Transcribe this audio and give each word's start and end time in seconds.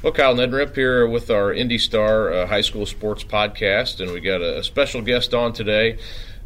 Well, 0.00 0.12
Kyle 0.12 0.32
Neddenriep 0.32 0.76
here 0.76 1.08
with 1.08 1.28
our 1.28 1.52
Indy 1.52 1.76
Star 1.76 2.32
uh, 2.32 2.46
High 2.46 2.60
School 2.60 2.86
Sports 2.86 3.24
Podcast, 3.24 3.98
and 3.98 4.12
we 4.12 4.20
got 4.20 4.40
a, 4.40 4.60
a 4.60 4.62
special 4.62 5.02
guest 5.02 5.34
on 5.34 5.52
today 5.52 5.98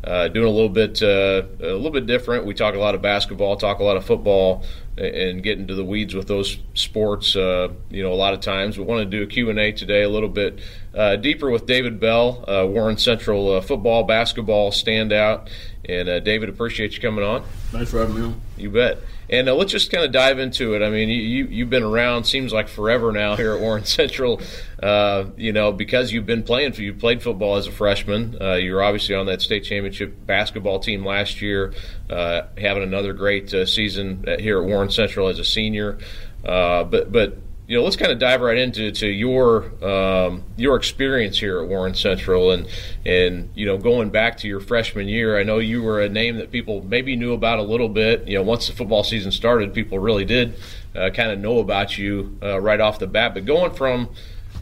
uh, 0.02 0.28
doing 0.28 0.46
a 0.46 0.50
little 0.50 0.70
bit 0.70 1.02
uh, 1.02 1.42
a 1.60 1.76
little 1.76 1.90
bit 1.90 2.06
different. 2.06 2.46
We 2.46 2.54
talk 2.54 2.74
a 2.74 2.78
lot 2.78 2.94
of 2.94 3.02
basketball, 3.02 3.58
talk 3.58 3.80
a 3.80 3.84
lot 3.84 3.98
of 3.98 4.06
football, 4.06 4.64
and 4.96 5.42
get 5.42 5.58
into 5.58 5.74
the 5.74 5.84
weeds 5.84 6.14
with 6.14 6.28
those 6.28 6.58
sports. 6.74 7.34
Uh, 7.34 7.68
you 7.90 8.02
know, 8.02 8.12
a 8.12 8.14
lot 8.14 8.34
of 8.34 8.40
times 8.40 8.78
we 8.78 8.84
want 8.84 9.00
to 9.00 9.16
do 9.16 9.22
a 9.22 9.26
Q 9.26 9.50
and 9.50 9.58
A 9.58 9.72
today, 9.72 10.02
a 10.02 10.08
little 10.08 10.28
bit 10.28 10.60
uh, 10.94 11.16
deeper 11.16 11.50
with 11.50 11.66
David 11.66 11.98
Bell, 11.98 12.44
uh, 12.46 12.66
Warren 12.66 12.98
Central 12.98 13.56
uh, 13.56 13.60
football, 13.60 14.04
basketball 14.04 14.70
standout. 14.70 15.48
And 15.84 16.24
David, 16.24 16.48
appreciate 16.48 16.94
you 16.94 17.00
coming 17.00 17.24
on. 17.24 17.42
Thanks 17.72 17.90
for 17.90 17.98
having 17.98 18.14
me 18.14 18.22
on. 18.22 18.40
You 18.56 18.70
bet. 18.70 18.98
And 19.32 19.48
uh, 19.48 19.54
let's 19.54 19.72
just 19.72 19.90
kind 19.90 20.04
of 20.04 20.12
dive 20.12 20.38
into 20.38 20.74
it. 20.74 20.82
I 20.82 20.90
mean, 20.90 21.08
you, 21.08 21.46
you 21.46 21.64
have 21.64 21.70
been 21.70 21.82
around 21.82 22.24
seems 22.24 22.52
like 22.52 22.68
forever 22.68 23.12
now 23.12 23.34
here 23.34 23.54
at 23.54 23.60
Warren 23.60 23.84
Central. 23.86 24.42
Uh, 24.82 25.26
you 25.38 25.52
know, 25.52 25.72
because 25.72 26.12
you've 26.12 26.26
been 26.26 26.42
playing, 26.42 26.74
you 26.74 26.92
played 26.92 27.22
football 27.22 27.56
as 27.56 27.66
a 27.66 27.72
freshman. 27.72 28.36
Uh, 28.38 28.54
you 28.54 28.74
were 28.74 28.82
obviously 28.82 29.14
on 29.14 29.24
that 29.26 29.40
state 29.40 29.64
championship 29.64 30.26
basketball 30.26 30.80
team 30.80 31.06
last 31.06 31.40
year, 31.40 31.72
uh, 32.10 32.42
having 32.58 32.82
another 32.82 33.14
great 33.14 33.54
uh, 33.54 33.64
season 33.64 34.24
here 34.38 34.60
at 34.60 34.68
Warren 34.68 34.81
Central 34.90 35.28
as 35.28 35.38
a 35.38 35.44
senior. 35.44 35.98
Uh, 36.44 36.84
but 36.84 37.12
but 37.12 37.38
you 37.72 37.78
know, 37.78 37.84
let's 37.84 37.96
kind 37.96 38.10
of 38.10 38.18
dive 38.18 38.40
right 38.40 38.58
into 38.58 38.90
to 38.90 39.06
your 39.06 39.72
um, 39.82 40.42
your 40.56 40.76
experience 40.76 41.38
here 41.38 41.62
at 41.62 41.68
Warren 41.68 41.94
Central, 41.94 42.50
and 42.50 42.68
and 43.06 43.50
you 43.54 43.64
know, 43.64 43.78
going 43.78 44.10
back 44.10 44.36
to 44.38 44.48
your 44.48 44.60
freshman 44.60 45.08
year. 45.08 45.38
I 45.38 45.42
know 45.42 45.58
you 45.58 45.82
were 45.82 46.02
a 46.02 46.08
name 46.08 46.36
that 46.36 46.50
people 46.50 46.82
maybe 46.82 47.16
knew 47.16 47.32
about 47.32 47.60
a 47.60 47.62
little 47.62 47.88
bit. 47.88 48.26
You 48.26 48.36
know, 48.36 48.42
once 48.42 48.66
the 48.66 48.74
football 48.74 49.04
season 49.04 49.30
started, 49.30 49.72
people 49.72 49.98
really 49.98 50.24
did 50.24 50.54
uh, 50.94 51.10
kind 51.10 51.30
of 51.30 51.38
know 51.38 51.60
about 51.60 51.96
you 51.96 52.36
uh, 52.42 52.60
right 52.60 52.80
off 52.80 52.98
the 52.98 53.06
bat. 53.06 53.32
But 53.32 53.46
going 53.46 53.72
from 53.72 54.10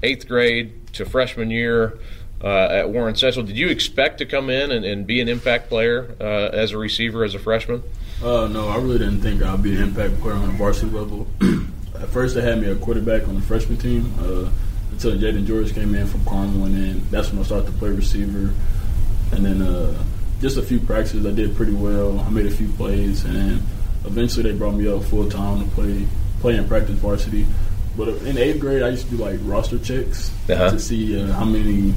eighth 0.02 0.28
grade 0.28 0.92
to 0.94 1.04
freshman 1.04 1.50
year. 1.50 1.98
Uh, 2.42 2.68
at 2.70 2.88
Warren 2.88 3.14
Central, 3.14 3.44
did 3.44 3.58
you 3.58 3.68
expect 3.68 4.16
to 4.16 4.24
come 4.24 4.48
in 4.48 4.70
and, 4.70 4.82
and 4.82 5.06
be 5.06 5.20
an 5.20 5.28
impact 5.28 5.68
player 5.68 6.16
uh, 6.18 6.24
as 6.24 6.72
a 6.72 6.78
receiver 6.78 7.22
as 7.22 7.34
a 7.34 7.38
freshman? 7.38 7.82
Uh, 8.22 8.46
no, 8.48 8.68
I 8.68 8.76
really 8.76 8.98
didn't 8.98 9.22
think 9.22 9.42
I'd 9.42 9.62
be 9.62 9.74
an 9.74 9.82
impact 9.82 10.20
player 10.20 10.34
on 10.34 10.50
a 10.50 10.52
varsity 10.52 10.90
level. 10.90 11.26
at 11.94 12.08
first 12.08 12.34
they 12.34 12.42
had 12.42 12.60
me 12.60 12.68
a 12.68 12.76
quarterback 12.76 13.26
on 13.26 13.34
the 13.34 13.40
freshman 13.40 13.78
team 13.78 14.12
uh, 14.20 14.50
until 14.92 15.12
Jaden 15.12 15.46
George 15.46 15.72
came 15.72 15.94
in 15.94 16.06
from 16.06 16.24
Carmel, 16.24 16.66
and 16.66 16.76
then 16.76 17.02
that's 17.10 17.30
when 17.30 17.40
I 17.40 17.44
started 17.44 17.66
to 17.66 17.72
play 17.78 17.90
receiver. 17.90 18.52
And 19.32 19.46
then 19.46 19.62
uh, 19.62 20.02
just 20.40 20.58
a 20.58 20.62
few 20.62 20.80
practices, 20.80 21.24
I 21.24 21.30
did 21.30 21.56
pretty 21.56 21.72
well. 21.72 22.20
I 22.20 22.28
made 22.28 22.46
a 22.46 22.50
few 22.50 22.68
plays, 22.68 23.24
and 23.24 23.36
then 23.36 23.62
eventually 24.04 24.50
they 24.50 24.58
brought 24.58 24.74
me 24.74 24.86
up 24.88 25.02
full 25.04 25.28
time 25.30 25.64
to 25.64 25.70
play 25.74 26.06
play 26.40 26.56
in 26.56 26.68
practice 26.68 26.96
varsity. 26.96 27.46
But 27.96 28.08
in 28.22 28.36
eighth 28.38 28.60
grade, 28.60 28.82
I 28.82 28.90
used 28.90 29.08
to 29.08 29.16
do 29.16 29.22
like 29.22 29.38
roster 29.42 29.78
checks 29.78 30.30
uh-huh. 30.48 30.70
to 30.70 30.78
see 30.78 31.20
uh, 31.20 31.32
how 31.32 31.44
many 31.44 31.94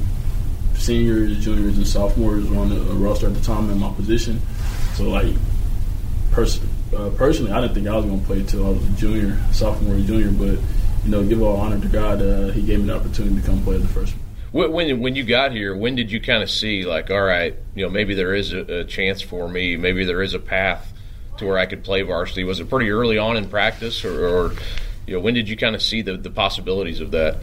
seniors, 0.74 1.42
juniors, 1.44 1.76
and 1.76 1.86
sophomores 1.86 2.48
were 2.48 2.58
on 2.58 2.68
the 2.68 2.76
roster 2.94 3.26
at 3.26 3.34
the 3.34 3.40
time 3.40 3.70
in 3.70 3.78
my 3.78 3.92
position. 3.92 4.40
So 4.94 5.04
like, 5.04 5.34
pers- 6.34 6.60
uh, 6.96 7.10
personally, 7.16 7.52
I 7.52 7.60
didn't 7.60 7.74
think 7.74 7.88
I 7.88 7.96
was 7.96 8.04
going 8.04 8.20
to 8.20 8.26
play 8.26 8.40
until 8.40 8.66
I 8.66 8.70
was 8.70 8.84
a 8.84 8.92
junior, 8.92 9.38
sophomore, 9.52 9.98
junior. 10.00 10.30
But 10.30 10.58
you 11.04 11.10
know, 11.10 11.24
give 11.24 11.42
all 11.42 11.56
honor 11.56 11.80
to 11.80 11.88
God, 11.88 12.20
uh, 12.20 12.48
He 12.48 12.62
gave 12.62 12.80
me 12.80 12.86
the 12.86 12.96
opportunity 12.96 13.40
to 13.40 13.46
come 13.46 13.62
play 13.62 13.76
as 13.76 13.84
a 13.84 13.88
freshman. 13.88 14.20
When 14.52 15.00
when 15.00 15.16
you 15.16 15.24
got 15.24 15.50
here, 15.50 15.76
when 15.76 15.96
did 15.96 16.12
you 16.12 16.20
kind 16.20 16.42
of 16.42 16.50
see 16.50 16.84
like, 16.84 17.10
all 17.10 17.22
right, 17.22 17.56
you 17.74 17.84
know, 17.84 17.90
maybe 17.90 18.14
there 18.14 18.34
is 18.34 18.52
a, 18.52 18.80
a, 18.80 18.84
chance 18.84 19.20
for 19.20 19.48
me, 19.48 19.76
maybe 19.76 20.04
there 20.04 20.22
is 20.22 20.32
a 20.32 20.38
path 20.38 20.92
to 21.38 21.46
where 21.46 21.58
I 21.58 21.66
could 21.66 21.82
play 21.82 22.02
varsity? 22.02 22.44
Was 22.44 22.60
it 22.60 22.70
pretty 22.70 22.90
early 22.90 23.18
on 23.18 23.36
in 23.36 23.48
practice, 23.48 24.04
or, 24.04 24.28
or 24.28 24.52
you 25.08 25.14
know, 25.14 25.20
when 25.20 25.34
did 25.34 25.48
you 25.48 25.56
kind 25.56 25.74
of 25.74 25.82
see 25.82 26.02
the, 26.02 26.16
the 26.16 26.30
possibilities 26.30 27.00
of 27.00 27.10
that? 27.10 27.38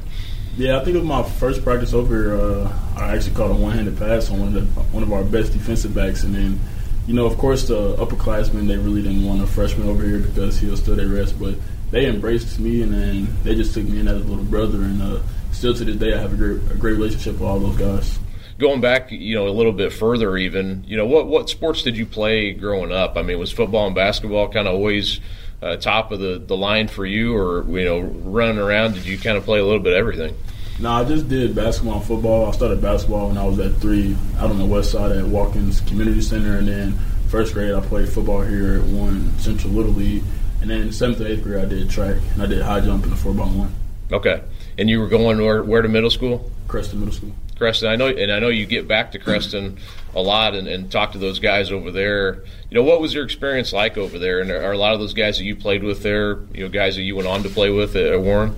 Yeah, 0.55 0.79
I 0.79 0.83
think 0.85 0.95
it 0.95 0.99
was 0.99 1.07
my 1.07 1.23
first 1.23 1.63
practice 1.63 1.93
over 1.93 2.15
here. 2.15 2.41
Uh, 2.41 2.73
I 2.95 3.15
actually 3.15 3.35
caught 3.35 3.51
a 3.51 3.55
one-handed 3.55 3.97
pass 3.97 4.29
on 4.29 4.39
one 4.39 4.55
of 4.55 4.75
the, 4.75 4.81
one 4.83 5.03
of 5.03 5.11
our 5.11 5.23
best 5.23 5.51
defensive 5.51 5.93
backs, 5.93 6.23
and 6.23 6.33
then 6.33 6.59
you 7.07 7.13
know, 7.13 7.25
of 7.25 7.37
course, 7.37 7.67
the 7.67 7.95
upperclassmen 7.95 8.67
they 8.67 8.77
really 8.77 9.01
didn't 9.01 9.25
want 9.25 9.41
a 9.41 9.47
freshman 9.47 9.87
over 9.87 10.03
here 10.03 10.19
because 10.19 10.59
he 10.59 10.67
was 10.67 10.79
still 10.79 10.99
at 10.99 11.07
rest, 11.07 11.39
but 11.39 11.55
they 11.91 12.05
embraced 12.07 12.59
me 12.59 12.81
and 12.83 12.93
then 12.93 13.27
they 13.43 13.55
just 13.55 13.73
took 13.73 13.83
me 13.83 13.99
in 13.99 14.07
as 14.07 14.21
a 14.21 14.25
little 14.25 14.45
brother, 14.45 14.83
and 14.83 15.01
uh, 15.01 15.19
still 15.51 15.73
to 15.73 15.83
this 15.83 15.95
day 15.97 16.13
I 16.13 16.21
have 16.21 16.33
a 16.33 16.35
great 16.35 16.71
a 16.71 16.75
great 16.75 16.93
relationship 16.93 17.33
with 17.33 17.43
all 17.43 17.59
those 17.59 17.77
guys. 17.77 18.19
Going 18.59 18.79
back, 18.79 19.11
you 19.11 19.33
know, 19.33 19.47
a 19.47 19.49
little 19.49 19.71
bit 19.71 19.91
further, 19.91 20.37
even, 20.37 20.83
you 20.87 20.95
know, 20.95 21.05
what 21.05 21.27
what 21.27 21.49
sports 21.49 21.81
did 21.83 21.97
you 21.97 22.05
play 22.05 22.53
growing 22.53 22.91
up? 22.91 23.17
I 23.17 23.23
mean, 23.23 23.39
was 23.39 23.51
football 23.51 23.87
and 23.87 23.95
basketball 23.95 24.49
kind 24.49 24.67
of 24.67 24.75
always 24.75 25.19
uh, 25.61 25.77
top 25.77 26.11
of 26.11 26.19
the, 26.19 26.37
the 26.39 26.55
line 26.55 26.87
for 26.87 27.05
you, 27.05 27.35
or 27.35 27.63
you 27.77 27.85
know, 27.85 27.99
running 27.99 28.59
around? 28.59 28.93
Did 28.93 29.05
you 29.05 29.17
kind 29.17 29.37
of 29.37 29.43
play 29.43 29.59
a 29.59 29.65
little 29.65 29.79
bit 29.79 29.93
of 29.93 29.99
everything? 29.99 30.35
No, 30.81 30.89
I 30.89 31.03
just 31.03 31.29
did 31.29 31.53
basketball 31.53 31.97
and 31.97 32.03
football. 32.03 32.47
I 32.47 32.51
started 32.53 32.81
basketball 32.81 33.27
when 33.27 33.37
I 33.37 33.45
was 33.45 33.59
at 33.59 33.75
three 33.75 34.17
out 34.39 34.49
on 34.49 34.57
the 34.57 34.65
west 34.65 34.89
side 34.89 35.11
at 35.11 35.23
Watkins 35.23 35.79
Community 35.81 36.21
Center, 36.21 36.57
and 36.57 36.67
then 36.67 36.97
first 37.29 37.53
grade 37.53 37.71
I 37.71 37.81
played 37.81 38.09
football 38.09 38.41
here 38.41 38.79
at 38.79 38.83
Warren 38.85 39.37
Central 39.37 39.73
Little 39.73 39.91
League, 39.91 40.23
and 40.59 40.71
then 40.71 40.81
in 40.81 40.91
seventh 40.91 41.19
and 41.19 41.29
eighth 41.29 41.43
grade 41.43 41.63
I 41.63 41.67
did 41.67 41.87
track 41.87 42.17
and 42.33 42.41
I 42.41 42.47
did 42.47 42.63
high 42.63 42.81
jump 42.81 43.03
in 43.03 43.11
the 43.11 43.15
four 43.15 43.31
by 43.31 43.43
one. 43.43 43.71
Okay, 44.11 44.41
and 44.79 44.89
you 44.89 44.99
were 44.99 45.07
going 45.07 45.39
where, 45.39 45.61
where 45.61 45.83
to 45.83 45.87
middle 45.87 46.09
school? 46.09 46.49
Creston 46.67 46.99
Middle 46.99 47.13
School. 47.13 47.31
Creston, 47.57 47.89
I 47.89 47.95
know, 47.95 48.07
and 48.07 48.31
I 48.31 48.39
know 48.39 48.47
you 48.47 48.65
get 48.65 48.87
back 48.87 49.11
to 49.11 49.19
Creston 49.19 49.77
a 50.15 50.21
lot 50.21 50.55
and, 50.55 50.67
and, 50.67 50.91
talk 50.91 51.11
to 51.11 51.19
those 51.19 51.37
guys 51.37 51.71
over 51.71 51.91
there. 51.91 52.43
You 52.71 52.75
know, 52.75 52.83
what 52.83 52.99
was 52.99 53.13
your 53.13 53.23
experience 53.23 53.71
like 53.71 53.99
over 53.99 54.17
there? 54.17 54.39
And 54.39 54.49
are 54.49 54.71
a 54.71 54.77
lot 54.77 54.93
of 54.93 54.99
those 54.99 55.13
guys 55.13 55.37
that 55.37 55.43
you 55.43 55.55
played 55.55 55.83
with 55.83 56.01
there, 56.01 56.39
you 56.53 56.63
know, 56.63 56.69
guys 56.69 56.95
that 56.95 57.03
you 57.03 57.15
went 57.15 57.27
on 57.27 57.43
to 57.43 57.49
play 57.49 57.69
with 57.69 57.95
at 57.95 58.19
Warren? 58.19 58.55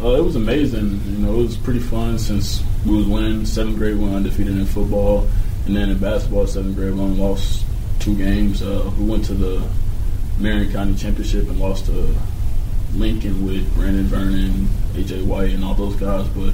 Uh, 0.00 0.14
it 0.14 0.24
was 0.24 0.36
amazing. 0.36 1.00
You 1.06 1.18
know, 1.18 1.34
it 1.34 1.42
was 1.42 1.56
pretty 1.56 1.80
fun 1.80 2.18
since 2.18 2.62
we 2.86 2.96
was 2.96 3.06
winning 3.06 3.44
seventh 3.46 3.78
grade, 3.78 3.96
we 3.96 4.12
undefeated 4.12 4.56
in 4.56 4.66
football, 4.66 5.28
and 5.66 5.76
then 5.76 5.90
in 5.90 5.98
basketball, 5.98 6.46
seventh 6.46 6.76
grade, 6.76 6.94
we 6.94 7.00
lost 7.00 7.64
two 8.00 8.16
games. 8.16 8.62
Uh, 8.62 8.90
we 8.98 9.04
went 9.04 9.24
to 9.26 9.34
the 9.34 9.62
Marion 10.38 10.72
County 10.72 10.94
Championship 10.96 11.48
and 11.48 11.60
lost 11.60 11.86
to 11.86 12.14
Lincoln 12.94 13.46
with 13.46 13.72
Brandon 13.74 14.04
Vernon, 14.04 14.68
AJ 14.94 15.24
White, 15.24 15.50
and 15.52 15.64
all 15.64 15.74
those 15.74 15.94
guys. 15.96 16.26
But 16.28 16.48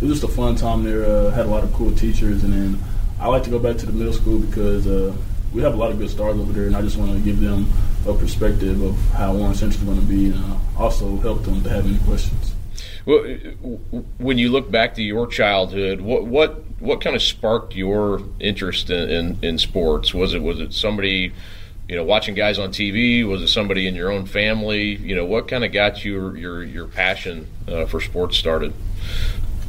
it 0.00 0.08
was 0.08 0.20
just 0.20 0.24
a 0.24 0.28
fun 0.28 0.56
time 0.56 0.82
there. 0.82 1.04
Uh, 1.04 1.30
had 1.30 1.46
a 1.46 1.48
lot 1.48 1.62
of 1.62 1.72
cool 1.74 1.92
teachers, 1.92 2.42
and 2.42 2.52
then 2.52 2.78
I 3.20 3.28
like 3.28 3.42
to 3.44 3.50
go 3.50 3.58
back 3.58 3.76
to 3.78 3.86
the 3.86 3.92
middle 3.92 4.14
school 4.14 4.38
because 4.38 4.86
uh, 4.86 5.14
we 5.52 5.62
have 5.62 5.74
a 5.74 5.76
lot 5.76 5.90
of 5.90 5.98
good 5.98 6.10
stars 6.10 6.38
over 6.38 6.52
there, 6.52 6.66
and 6.66 6.76
I 6.76 6.80
just 6.80 6.96
want 6.96 7.12
to 7.12 7.18
give 7.18 7.40
them 7.40 7.70
a 8.06 8.14
perspective 8.14 8.82
of 8.82 8.98
how 9.12 9.34
Warren 9.34 9.54
Central 9.54 9.82
is 9.82 9.88
going 9.88 10.00
to 10.00 10.06
be, 10.06 10.26
and 10.26 10.58
also 10.78 11.16
help 11.18 11.44
them 11.44 11.62
to 11.62 11.68
have 11.68 11.86
any 11.86 11.98
questions. 11.98 12.53
When 13.04 14.38
you 14.38 14.50
look 14.50 14.70
back 14.70 14.94
to 14.94 15.02
your 15.02 15.26
childhood, 15.26 16.00
what 16.00 16.24
what 16.24 16.64
what 16.80 17.02
kind 17.02 17.14
of 17.14 17.22
sparked 17.22 17.74
your 17.74 18.22
interest 18.40 18.88
in, 18.88 19.10
in, 19.10 19.38
in, 19.42 19.58
sports? 19.58 20.14
Was 20.14 20.32
it 20.32 20.42
was 20.42 20.58
it 20.58 20.72
somebody, 20.72 21.32
you 21.86 21.96
know, 21.96 22.04
watching 22.04 22.34
guys 22.34 22.58
on 22.58 22.70
TV? 22.70 23.26
Was 23.28 23.42
it 23.42 23.48
somebody 23.48 23.86
in 23.86 23.94
your 23.94 24.10
own 24.10 24.24
family? 24.24 24.96
You 24.96 25.14
know, 25.16 25.26
what 25.26 25.48
kind 25.48 25.64
of 25.64 25.72
got 25.72 26.02
your 26.02 26.34
your 26.36 26.64
your 26.64 26.86
passion 26.86 27.46
uh, 27.68 27.84
for 27.84 28.00
sports 28.00 28.38
started? 28.38 28.72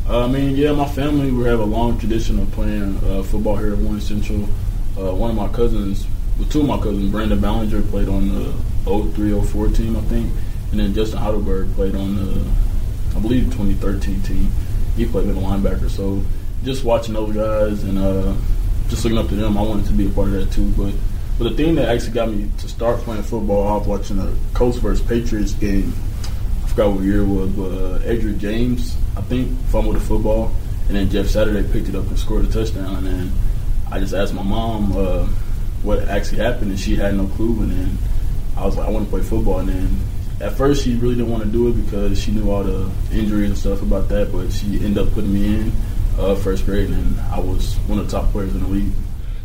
Uh, 0.07 0.25
I 0.25 0.27
mean, 0.27 0.55
yeah, 0.55 0.71
my 0.71 0.87
family 0.87 1.29
we 1.31 1.43
have 1.45 1.59
a 1.59 1.65
long 1.65 1.99
tradition 1.99 2.39
of 2.39 2.49
playing 2.51 2.97
uh, 3.03 3.21
football 3.23 3.57
here 3.57 3.73
at 3.73 3.79
Warren 3.79 3.99
Central. 3.99 4.43
Uh, 4.97 5.13
one 5.13 5.31
of 5.31 5.35
my 5.35 5.49
cousins, 5.49 6.07
well, 6.39 6.47
two 6.47 6.61
of 6.61 6.67
my 6.67 6.77
cousins, 6.77 7.11
Brandon 7.11 7.41
Ballinger 7.41 7.81
played 7.81 8.07
on 8.07 8.29
the 8.29 8.53
0304 8.85 9.67
team, 9.69 9.97
I 9.97 10.01
think, 10.01 10.31
and 10.71 10.79
then 10.79 10.93
Justin 10.93 11.19
Heidelberg 11.19 11.73
played 11.73 11.95
on 11.95 12.15
the 12.15 12.45
I 13.15 13.19
believe 13.19 13.45
2013 13.45 14.21
team. 14.21 14.51
He 14.95 15.05
played 15.05 15.27
middle 15.27 15.43
linebacker. 15.43 15.89
So 15.89 16.21
just 16.63 16.83
watching 16.83 17.13
those 17.13 17.35
guys 17.35 17.83
and 17.83 17.97
uh, 17.97 18.35
just 18.87 19.03
looking 19.03 19.17
up 19.17 19.29
to 19.29 19.35
them, 19.35 19.57
I 19.57 19.61
wanted 19.61 19.85
to 19.87 19.93
be 19.93 20.07
a 20.07 20.09
part 20.09 20.27
of 20.27 20.33
that 20.33 20.51
too. 20.51 20.71
But 20.71 20.93
but 21.37 21.49
the 21.49 21.55
thing 21.55 21.75
that 21.75 21.89
actually 21.89 22.13
got 22.13 22.31
me 22.31 22.49
to 22.59 22.67
start 22.69 22.99
playing 22.99 23.23
football, 23.23 23.67
I 23.67 23.77
was 23.77 23.87
watching 23.87 24.19
a 24.19 24.33
Colts 24.53 24.77
versus 24.77 25.05
Patriots 25.05 25.51
game. 25.53 25.93
I 26.63 26.67
forgot 26.67 26.93
what 26.93 27.03
year 27.03 27.21
it 27.21 27.25
was, 27.25 27.49
but 27.51 27.71
uh, 27.71 27.99
Edgerrin 27.99 28.37
James, 28.37 28.95
I 29.17 29.21
think, 29.21 29.51
fumbled 29.67 29.97
the 29.97 29.99
football, 29.99 30.53
and 30.87 30.95
then 30.95 31.09
Jeff 31.09 31.27
Saturday 31.27 31.69
picked 31.73 31.89
it 31.89 31.95
up 31.95 32.07
and 32.07 32.17
scored 32.17 32.45
a 32.45 32.47
touchdown. 32.47 33.05
And 33.05 33.31
I 33.91 33.99
just 33.99 34.13
asked 34.13 34.33
my 34.33 34.43
mom 34.43 34.93
uh, 34.95 35.25
what 35.83 36.07
actually 36.07 36.37
happened, 36.37 36.71
and 36.71 36.79
she 36.79 36.95
had 36.95 37.15
no 37.15 37.27
clue. 37.27 37.61
And 37.63 37.71
then 37.71 37.97
I 38.55 38.65
was 38.65 38.77
like, 38.77 38.87
I 38.87 38.91
want 38.91 39.05
to 39.05 39.11
play 39.11 39.21
football. 39.21 39.59
And 39.59 39.67
then 39.67 39.99
at 40.41 40.57
first 40.57 40.83
she 40.83 40.95
really 40.95 41.15
didn't 41.15 41.31
want 41.31 41.43
to 41.43 41.49
do 41.49 41.69
it 41.69 41.73
because 41.73 42.21
she 42.21 42.31
knew 42.31 42.51
all 42.51 42.63
the 42.63 42.89
injuries 43.11 43.49
and 43.49 43.57
stuff 43.57 43.81
about 43.81 44.09
that, 44.09 44.31
but 44.31 44.51
she 44.51 44.75
ended 44.83 44.97
up 44.97 45.13
putting 45.13 45.33
me 45.33 45.45
in 45.45 45.71
uh, 46.19 46.35
first 46.35 46.65
grade, 46.65 46.89
and 46.89 47.19
I 47.21 47.39
was 47.39 47.75
one 47.87 47.99
of 47.99 48.09
the 48.09 48.19
top 48.19 48.31
players 48.31 48.53
in 48.53 48.61
the 48.61 48.67
league. 48.67 48.91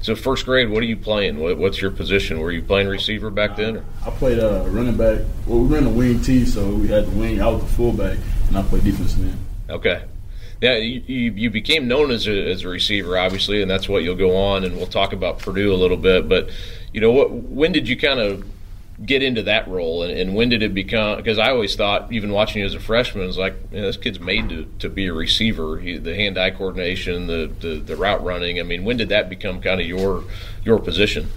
So 0.02 0.14
first 0.14 0.46
grade, 0.46 0.70
what 0.70 0.82
are 0.82 0.86
you 0.86 0.96
playing? 0.96 1.38
What, 1.38 1.58
what's 1.58 1.80
your 1.80 1.90
position? 1.90 2.40
Were 2.40 2.50
you 2.50 2.62
playing 2.62 2.88
receiver 2.88 3.28
back 3.28 3.56
then? 3.56 3.78
Or? 3.78 3.84
I 4.06 4.10
played 4.10 4.38
uh, 4.38 4.64
running 4.68 4.96
back. 4.96 5.20
Well, 5.46 5.60
we 5.60 5.74
ran 5.74 5.84
the 5.84 5.90
wing 5.90 6.22
T, 6.22 6.46
so 6.46 6.74
we 6.74 6.88
had 6.88 7.06
the 7.06 7.18
wing. 7.18 7.42
I 7.42 7.48
was 7.48 7.62
the 7.62 7.68
fullback, 7.68 8.18
and 8.48 8.56
I 8.56 8.62
played 8.62 8.84
defensive 8.84 9.20
end. 9.20 9.38
Okay. 9.68 10.02
Yeah, 10.62 10.76
you, 10.76 11.32
you 11.32 11.50
became 11.50 11.86
known 11.88 12.10
as 12.10 12.26
a, 12.26 12.50
as 12.50 12.64
a 12.64 12.68
receiver, 12.68 13.16
obviously, 13.16 13.62
and 13.62 13.70
that's 13.70 13.88
what 13.88 14.02
you'll 14.02 14.16
go 14.16 14.36
on, 14.36 14.64
and 14.64 14.76
we'll 14.76 14.86
talk 14.86 15.12
about 15.12 15.38
Purdue 15.38 15.72
a 15.72 15.76
little 15.76 15.96
bit. 15.96 16.28
But 16.28 16.50
you 16.92 17.00
know, 17.00 17.12
what? 17.12 17.30
When 17.30 17.72
did 17.72 17.88
you 17.88 17.96
kind 17.96 18.20
of 18.20 18.44
get 19.04 19.22
into 19.22 19.42
that 19.44 19.66
role, 19.68 20.02
and, 20.02 20.12
and 20.12 20.34
when 20.34 20.50
did 20.50 20.62
it 20.62 20.74
become? 20.74 21.16
Because 21.16 21.38
I 21.38 21.50
always 21.50 21.74
thought, 21.74 22.12
even 22.12 22.32
watching 22.32 22.60
you 22.60 22.66
as 22.66 22.74
a 22.74 22.80
freshman, 22.80 23.26
was 23.26 23.38
like, 23.38 23.54
you 23.72 23.80
know, 23.80 23.86
this 23.86 23.96
kid's 23.96 24.20
made 24.20 24.48
to, 24.50 24.66
to 24.80 24.88
be 24.88 25.06
a 25.06 25.12
receiver. 25.12 25.78
He, 25.78 25.96
the 25.96 26.14
hand-eye 26.14 26.50
coordination, 26.50 27.26
the, 27.26 27.50
the 27.60 27.76
the 27.80 27.96
route 27.96 28.22
running. 28.22 28.60
I 28.60 28.62
mean, 28.62 28.84
when 28.84 28.96
did 28.96 29.08
that 29.08 29.28
become 29.28 29.60
kind 29.60 29.80
of 29.80 29.86
your 29.86 30.24
your 30.64 30.78
position? 30.78 31.30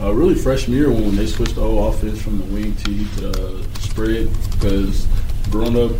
Uh, 0.00 0.12
really, 0.12 0.34
freshman 0.34 0.76
year 0.76 0.90
when 0.90 1.14
they 1.14 1.26
switched 1.26 1.54
the 1.54 1.60
whole 1.60 1.88
offense 1.88 2.20
from 2.20 2.38
the 2.38 2.44
wing 2.46 2.74
T 2.76 3.06
to 3.16 3.28
the 3.28 3.80
spread. 3.80 4.28
Because 4.52 5.06
growing 5.50 5.78
up, 5.78 5.92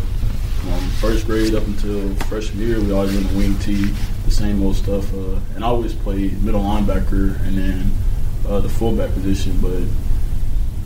from 0.65 0.89
first 0.99 1.27
grade 1.27 1.53
up 1.53 1.65
until 1.67 2.13
freshman 2.25 2.67
year, 2.67 2.81
we 2.81 2.91
always 2.91 3.13
been 3.13 3.27
the 3.27 3.37
wing 3.37 3.57
T, 3.59 3.75
the 4.25 4.31
same 4.31 4.63
old 4.63 4.75
stuff. 4.75 5.13
Uh, 5.13 5.39
and 5.55 5.63
I 5.63 5.67
always 5.67 5.93
played 5.93 6.41
middle 6.43 6.61
linebacker 6.61 7.39
and 7.45 7.57
then 7.57 7.91
uh, 8.49 8.59
the 8.59 8.69
fullback 8.69 9.13
position. 9.13 9.57
But 9.61 9.83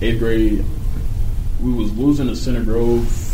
eighth 0.01 0.19
grade, 0.19 0.63
we 1.61 1.73
was 1.73 1.95
losing 1.97 2.27
to 2.27 2.35
Center 2.35 2.63
Grove 2.63 3.25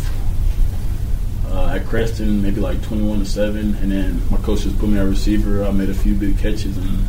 uh, 1.47 1.75
at 1.75 1.85
Creston, 1.85 2.41
maybe 2.41 2.59
like 2.59 2.81
21 2.83 3.19
to 3.19 3.25
seven, 3.25 3.75
and 3.75 3.91
then 3.91 4.21
my 4.31 4.37
coach 4.37 4.61
just 4.61 4.77
put 4.79 4.89
me 4.89 4.97
at 4.97 5.05
receiver. 5.07 5.63
I 5.63 5.71
made 5.71 5.89
a 5.89 5.93
few 5.93 6.15
big 6.15 6.37
catches, 6.39 6.77
and 6.77 7.05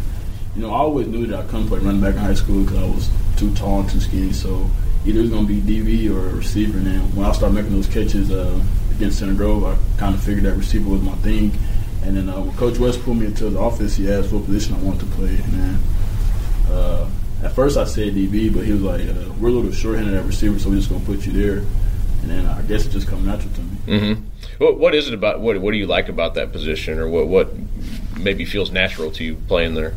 you 0.54 0.62
know 0.62 0.70
I 0.70 0.78
always 0.78 1.06
knew 1.06 1.26
that 1.26 1.38
I 1.38 1.42
couldn't 1.48 1.68
play 1.68 1.78
running 1.78 2.00
back 2.00 2.14
in 2.14 2.20
high 2.20 2.34
school 2.34 2.64
because 2.64 2.78
I 2.78 2.86
was 2.86 3.10
too 3.36 3.54
tall 3.54 3.80
and 3.80 3.90
too 3.90 4.00
skinny. 4.00 4.32
So 4.32 4.70
either 5.06 5.20
it 5.20 5.22
was 5.22 5.30
going 5.30 5.46
to 5.46 5.60
be 5.60 5.80
DB 5.80 6.10
or 6.14 6.36
receiver. 6.36 6.78
And 6.78 6.86
then 6.86 7.00
when 7.16 7.26
I 7.26 7.32
started 7.32 7.54
making 7.54 7.72
those 7.72 7.86
catches 7.86 8.30
uh, 8.30 8.60
against 8.94 9.18
Center 9.18 9.34
Grove, 9.34 9.64
I 9.64 9.76
kind 9.98 10.14
of 10.14 10.22
figured 10.22 10.44
that 10.44 10.54
receiver 10.54 10.90
was 10.90 11.02
my 11.02 11.14
thing. 11.16 11.56
And 12.02 12.16
then 12.16 12.28
uh, 12.28 12.40
when 12.40 12.56
Coach 12.56 12.78
West 12.78 13.02
put 13.02 13.14
me 13.14 13.26
into 13.26 13.48
the 13.48 13.58
office, 13.58 13.96
he 13.96 14.10
asked 14.10 14.32
what 14.32 14.44
position 14.44 14.74
I 14.74 14.78
wanted 14.78 15.00
to 15.00 15.06
play. 15.16 15.36
And 15.36 15.52
then 15.52 15.78
uh, 16.70 17.08
at 17.42 17.52
first 17.52 17.76
I 17.76 17.84
said 17.84 18.14
DB, 18.14 18.52
but 18.52 18.64
he 18.64 18.72
was 18.72 18.82
like, 18.82 19.02
uh, 19.02 19.32
"We're 19.40 19.48
a 19.48 19.52
little 19.52 19.72
short-handed 19.72 20.14
at 20.14 20.24
receiver, 20.24 20.58
so 20.58 20.70
we're 20.70 20.76
just 20.76 20.90
gonna 20.90 21.04
put 21.04 21.26
you 21.26 21.32
there." 21.32 21.58
And 22.22 22.30
then 22.30 22.46
I 22.46 22.62
guess 22.62 22.86
it 22.86 22.90
just 22.90 23.06
come 23.06 23.24
natural 23.24 23.52
to 23.54 23.60
me. 23.60 23.76
Mm-hmm. 23.86 24.24
What, 24.58 24.78
what 24.78 24.94
is 24.94 25.08
it 25.08 25.14
about? 25.14 25.40
What 25.40 25.60
What 25.60 25.72
do 25.72 25.76
you 25.76 25.86
like 25.86 26.08
about 26.08 26.34
that 26.34 26.52
position, 26.52 26.98
or 26.98 27.08
what 27.08 27.28
what 27.28 27.50
maybe 28.18 28.44
feels 28.44 28.70
natural 28.70 29.10
to 29.12 29.24
you 29.24 29.36
playing 29.48 29.74
there? 29.74 29.94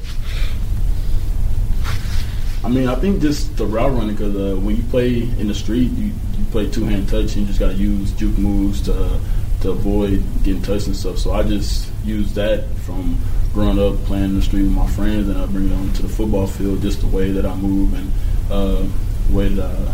I 2.64 2.68
mean, 2.68 2.90
I 2.90 2.96
think 2.96 3.22
just 3.22 3.56
the 3.56 3.66
route 3.66 3.94
running 3.94 4.16
because 4.16 4.36
uh, 4.36 4.60
when 4.60 4.76
you 4.76 4.84
play 4.84 5.22
in 5.22 5.48
the 5.48 5.56
street, 5.56 5.92
you, 5.92 6.08
you 6.08 6.46
play 6.52 6.70
two 6.70 6.84
hand 6.84 7.08
touch, 7.08 7.36
and 7.36 7.38
you 7.38 7.46
just 7.46 7.60
got 7.60 7.70
to 7.70 7.78
use 7.78 8.12
juke 8.14 8.38
moves 8.38 8.82
to 8.82 9.20
to 9.62 9.72
avoid 9.72 10.24
getting 10.44 10.62
touched 10.62 10.88
and 10.88 10.96
stuff. 10.96 11.18
So 11.18 11.34
I 11.34 11.44
just 11.44 11.92
use 12.04 12.34
that 12.34 12.66
from 12.86 13.18
growing 13.54 13.80
up 13.80 13.98
playing 14.06 14.26
in 14.26 14.36
the 14.36 14.42
street 14.42 14.64
with 14.64 14.72
my 14.72 14.88
friends, 14.88 15.28
and 15.28 15.38
I 15.38 15.46
bring 15.46 15.70
it 15.70 15.74
on 15.74 15.92
to 15.94 16.02
the 16.04 16.10
football 16.10 16.48
field, 16.48 16.82
just 16.82 17.02
the 17.02 17.08
way 17.08 17.32
that 17.32 17.46
I 17.46 17.56
move 17.56 17.94
and 17.94 18.12
uh, 18.52 18.88
the 19.28 19.36
way 19.36 19.50
that 19.50 19.66
I 19.66 19.94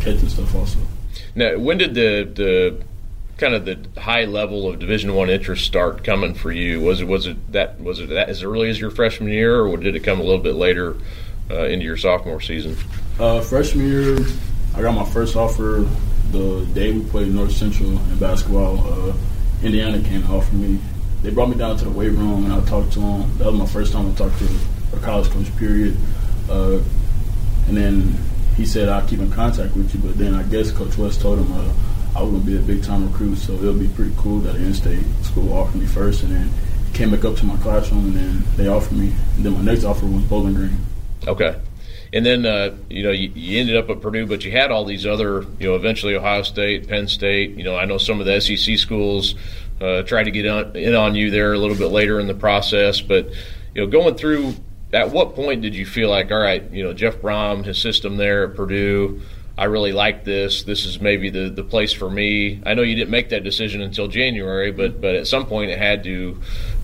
catch 0.00 0.20
and 0.20 0.30
stuff 0.30 0.54
also. 0.54 0.78
Now, 1.34 1.58
when 1.58 1.78
did 1.78 1.94
the 1.94 2.30
the 2.34 2.84
kind 3.36 3.54
of 3.54 3.64
the 3.64 4.00
high 4.00 4.26
level 4.26 4.68
of 4.68 4.78
Division 4.78 5.14
One 5.14 5.30
interest 5.30 5.64
start 5.64 6.04
coming 6.04 6.34
for 6.34 6.52
you? 6.52 6.80
Was 6.80 7.00
it 7.00 7.08
was 7.08 7.26
it 7.26 7.52
that 7.52 7.80
was 7.80 8.00
it 8.00 8.10
that 8.10 8.28
as 8.28 8.42
early 8.42 8.68
as 8.68 8.78
your 8.78 8.90
freshman 8.90 9.30
year, 9.30 9.64
or 9.64 9.76
did 9.76 9.96
it 9.96 10.00
come 10.00 10.20
a 10.20 10.22
little 10.22 10.42
bit 10.42 10.54
later 10.54 10.96
uh, 11.50 11.64
into 11.64 11.84
your 11.84 11.96
sophomore 11.96 12.40
season? 12.40 12.76
Uh, 13.18 13.40
freshman 13.40 13.88
year, 13.88 14.18
I 14.74 14.82
got 14.82 14.94
my 14.94 15.04
first 15.04 15.36
offer 15.36 15.86
the 16.32 16.66
day 16.74 16.92
we 16.92 17.04
played 17.04 17.28
North 17.28 17.52
Central 17.52 17.90
in 17.90 18.18
basketball. 18.18 18.78
Uh, 18.86 19.12
Indiana 19.62 20.00
came 20.00 20.22
and 20.22 20.32
offered 20.32 20.54
me 20.54 20.80
they 21.22 21.30
brought 21.30 21.50
me 21.50 21.56
down 21.56 21.76
to 21.76 21.84
the 21.84 21.90
weight 21.90 22.12
room 22.12 22.44
and 22.44 22.52
I 22.52 22.64
talked 22.64 22.92
to 22.94 23.00
him. 23.00 23.38
That 23.38 23.46
was 23.46 23.54
my 23.54 23.66
first 23.66 23.92
time 23.92 24.10
I 24.10 24.14
talked 24.14 24.38
to 24.38 24.48
a 24.94 25.00
college 25.00 25.28
coach. 25.30 25.54
Period. 25.56 25.96
Uh, 26.48 26.80
and 27.68 27.76
then 27.76 28.18
he 28.56 28.64
said 28.64 28.88
I'll 28.88 29.06
keep 29.06 29.20
in 29.20 29.30
contact 29.30 29.76
with 29.76 29.94
you. 29.94 30.00
But 30.00 30.18
then 30.18 30.34
I 30.34 30.42
guess 30.44 30.70
Coach 30.70 30.96
West 30.96 31.20
told 31.20 31.38
him 31.38 31.52
uh, 31.52 31.72
I 32.16 32.22
was 32.22 32.32
gonna 32.32 32.44
be 32.44 32.56
a 32.56 32.60
big 32.60 32.82
time 32.82 33.10
recruit, 33.10 33.36
so 33.36 33.52
it'll 33.54 33.74
be 33.74 33.88
pretty 33.88 34.14
cool 34.16 34.38
that 34.40 34.56
an 34.56 34.64
in-state 34.64 35.04
school 35.22 35.52
offered 35.52 35.78
me 35.78 35.86
first, 35.86 36.24
and 36.24 36.32
then 36.32 36.50
came 36.92 37.10
back 37.10 37.24
up 37.24 37.36
to 37.36 37.46
my 37.46 37.56
classroom, 37.58 38.06
and 38.06 38.16
then 38.16 38.44
they 38.56 38.66
offered 38.66 38.96
me. 38.96 39.14
And 39.36 39.44
then 39.44 39.52
my 39.52 39.62
next 39.62 39.84
offer 39.84 40.06
was 40.06 40.24
Bowling 40.24 40.54
Green. 40.54 40.76
Okay. 41.28 41.56
And 42.12 42.26
then 42.26 42.44
uh, 42.44 42.76
you 42.88 43.04
know 43.04 43.12
you, 43.12 43.30
you, 43.34 43.60
ended 43.60 43.76
up 43.76 43.88
at 43.88 44.00
Purdue, 44.00 44.26
but 44.26 44.44
you 44.44 44.50
had 44.50 44.72
all 44.72 44.84
these 44.84 45.06
other 45.06 45.42
you 45.58 45.68
know 45.68 45.76
eventually 45.76 46.16
Ohio 46.16 46.42
State, 46.42 46.88
Penn 46.88 47.06
State. 47.06 47.50
You 47.52 47.64
know 47.64 47.76
I 47.76 47.84
know 47.84 47.98
some 47.98 48.20
of 48.20 48.26
the 48.26 48.40
SEC 48.40 48.78
schools 48.78 49.36
uh, 49.80 50.02
tried 50.02 50.24
to 50.24 50.30
get 50.30 50.46
on, 50.46 50.76
in 50.76 50.94
on 50.94 51.14
you 51.14 51.30
there 51.30 51.52
a 51.52 51.58
little 51.58 51.76
bit 51.76 51.88
later 51.88 52.20
in 52.20 52.26
the 52.26 52.34
process. 52.34 53.00
But 53.00 53.30
you 53.74 53.82
know, 53.82 53.86
going 53.86 54.16
through, 54.16 54.54
at 54.92 55.10
what 55.10 55.34
point 55.34 55.62
did 55.62 55.74
you 55.74 55.86
feel 55.86 56.10
like, 56.10 56.30
all 56.30 56.40
right, 56.40 56.68
you 56.70 56.82
know, 56.82 56.92
Jeff 56.92 57.16
Brohm, 57.16 57.64
his 57.64 57.80
system 57.80 58.16
there 58.16 58.50
at 58.50 58.56
Purdue, 58.56 59.22
I 59.58 59.64
really 59.64 59.92
like 59.92 60.24
this. 60.24 60.62
This 60.62 60.86
is 60.86 61.00
maybe 61.00 61.30
the, 61.30 61.50
the 61.50 61.62
place 61.62 61.92
for 61.92 62.10
me. 62.10 62.62
I 62.64 62.74
know 62.74 62.82
you 62.82 62.94
didn't 62.94 63.10
make 63.10 63.28
that 63.30 63.44
decision 63.44 63.82
until 63.82 64.08
January, 64.08 64.72
but 64.72 65.00
but 65.00 65.14
at 65.14 65.26
some 65.26 65.46
point 65.46 65.70
it 65.70 65.78
had 65.78 66.04
to, 66.04 66.40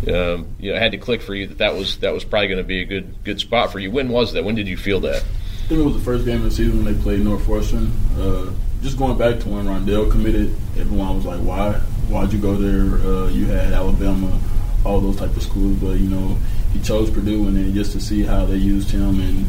um, 0.08 0.48
you 0.58 0.72
know, 0.72 0.78
had 0.78 0.92
to 0.92 0.98
click 0.98 1.22
for 1.22 1.34
you 1.34 1.46
that 1.46 1.58
that 1.58 1.74
was 1.74 1.98
that 1.98 2.12
was 2.12 2.24
probably 2.24 2.48
going 2.48 2.58
to 2.58 2.64
be 2.64 2.82
a 2.82 2.84
good 2.84 3.24
good 3.24 3.40
spot 3.40 3.72
for 3.72 3.78
you. 3.78 3.90
When 3.90 4.08
was 4.08 4.32
that? 4.34 4.44
When 4.44 4.54
did 4.54 4.68
you 4.68 4.76
feel 4.76 5.00
that? 5.00 5.22
I 5.22 5.68
think 5.68 5.80
it 5.80 5.84
was 5.84 5.94
the 5.94 6.02
first 6.02 6.24
game 6.24 6.36
of 6.36 6.44
the 6.44 6.50
season 6.50 6.84
when 6.84 6.94
they 6.94 7.02
played 7.02 7.20
Northwestern. 7.20 7.90
Uh, 8.16 8.52
just 8.82 8.98
going 8.98 9.18
back 9.18 9.40
to 9.40 9.48
when 9.48 9.64
Rondale 9.66 10.10
committed, 10.10 10.54
everyone 10.78 11.16
was 11.16 11.24
like, 11.24 11.40
"Why? 11.40 11.80
why'd 12.08 12.32
you 12.32 12.38
go 12.38 12.54
there? 12.54 12.98
Uh, 13.06 13.28
you 13.28 13.46
had 13.46 13.72
Alabama, 13.72 14.38
all 14.84 15.00
those 15.00 15.16
type 15.16 15.34
of 15.36 15.42
schools, 15.42 15.76
but 15.78 15.98
you 15.98 16.08
know 16.08 16.36
he 16.72 16.80
chose 16.80 17.10
Purdue, 17.10 17.48
and 17.48 17.56
then 17.56 17.74
just 17.74 17.92
to 17.92 18.00
see 18.00 18.22
how 18.22 18.44
they 18.44 18.56
used 18.56 18.90
him 18.90 19.20
and 19.20 19.46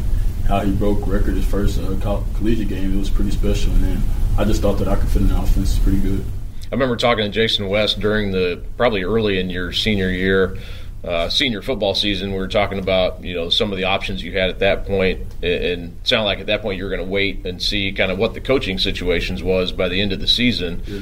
how 0.48 0.60
he 0.60 0.72
broke 0.72 1.06
record 1.06 1.34
his 1.34 1.44
first 1.44 1.78
uh, 1.78 1.94
collegiate 2.36 2.68
game, 2.68 2.94
it 2.94 2.98
was 2.98 3.10
pretty 3.10 3.30
special. 3.30 3.70
And 3.72 3.84
then 3.84 4.02
I 4.38 4.44
just 4.44 4.62
thought 4.62 4.78
that 4.78 4.88
I 4.88 4.96
could 4.96 5.08
fit 5.08 5.22
in 5.22 5.28
the 5.28 5.38
offense 5.38 5.78
pretty 5.78 6.00
good. 6.00 6.24
I 6.70 6.74
remember 6.74 6.96
talking 6.96 7.30
to 7.30 7.30
Jayson 7.30 7.68
West 7.68 8.00
during 8.00 8.30
the 8.30 8.62
probably 8.76 9.02
early 9.02 9.38
in 9.38 9.50
your 9.50 9.72
senior 9.72 10.10
year. 10.10 10.58
Uh, 11.04 11.28
senior 11.28 11.62
football 11.62 11.94
season, 11.94 12.32
we 12.32 12.38
were 12.38 12.48
talking 12.48 12.78
about 12.78 13.22
you 13.22 13.32
know 13.32 13.48
some 13.48 13.70
of 13.70 13.78
the 13.78 13.84
options 13.84 14.22
you 14.22 14.32
had 14.32 14.50
at 14.50 14.58
that 14.58 14.84
point, 14.84 15.20
and, 15.42 15.64
and 15.64 15.96
sound 16.02 16.24
like 16.24 16.40
at 16.40 16.46
that 16.46 16.60
point 16.60 16.76
you 16.76 16.84
were 16.84 16.90
going 16.90 17.02
to 17.02 17.08
wait 17.08 17.46
and 17.46 17.62
see 17.62 17.92
kind 17.92 18.10
of 18.10 18.18
what 18.18 18.34
the 18.34 18.40
coaching 18.40 18.78
situations 18.78 19.42
was 19.42 19.70
by 19.70 19.88
the 19.88 20.00
end 20.00 20.12
of 20.12 20.20
the 20.20 20.26
season. 20.26 20.82
Yeah. 20.86 21.00